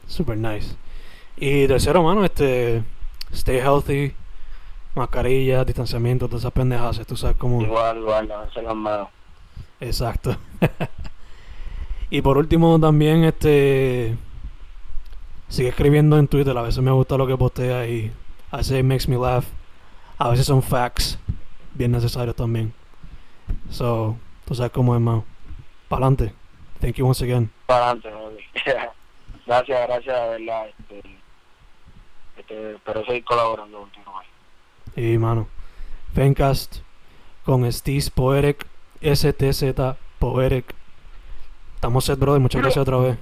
Super 0.07 0.37
nice. 0.37 0.77
Y 1.37 1.67
tercero, 1.67 2.03
mano, 2.03 2.25
este, 2.25 2.83
stay 3.33 3.59
healthy, 3.59 4.15
mascarilla, 4.95 5.65
distanciamiento, 5.65 6.27
todas 6.27 6.43
esas 6.43 6.53
pendejas, 6.53 7.07
tú 7.07 7.17
sabes 7.17 7.37
cómo. 7.37 7.61
Igual, 7.61 7.99
igual, 7.99 8.29
lávense 8.29 8.63
las 8.63 8.75
manos. 8.75 9.09
Exacto. 9.81 10.37
y 12.11 12.23
por 12.23 12.39
último 12.39 12.81
también 12.81 13.25
este 13.25 14.17
sigue 15.49 15.69
escribiendo 15.69 16.19
en 16.19 16.29
Twitter, 16.29 16.57
a 16.57 16.63
veces 16.63 16.83
me 16.83 16.91
gusta 16.91 17.17
lo 17.17 17.27
que 17.27 17.37
postea 17.37 17.87
y 17.87 18.13
a 18.51 18.59
veces 18.59 18.85
makes 18.85 19.09
me 19.09 19.17
laugh. 19.17 19.47
A 20.19 20.31
veces 20.31 20.47
son 20.47 20.63
facts 20.63 21.19
bien 21.75 21.93
necesarios 21.93 22.35
también. 22.35 22.73
So, 23.71 24.17
tú 24.45 24.55
sabes 24.55 24.73
cómo 24.73 24.95
es, 24.95 25.01
man. 25.01 25.25
Pa'lante. 25.89 26.33
Thank 26.81 26.97
you 26.97 27.07
once 27.07 27.23
again. 27.23 27.51
¿no? 27.69 27.75
gracias, 29.47 29.89
gracias, 29.89 30.07
de 30.07 30.29
verdad. 30.29 30.67
Este, 30.69 31.03
este, 32.39 32.75
espero 32.75 33.05
seguir 33.05 33.25
colaborando 33.25 33.81
contigo. 33.81 34.13
Y 34.97 35.19
mano, 35.19 35.49
Fencast 36.15 36.77
con 37.45 37.71
Steez 37.71 38.11
Poetic, 38.11 38.67
STZ 39.03 39.97
Poetic. 40.19 40.75
Estamos 41.75 42.05
set, 42.05 42.19
brother. 42.19 42.41
Muchas 42.41 42.63
gracias 42.63 42.83
otra 42.83 42.97
vez. 42.99 43.19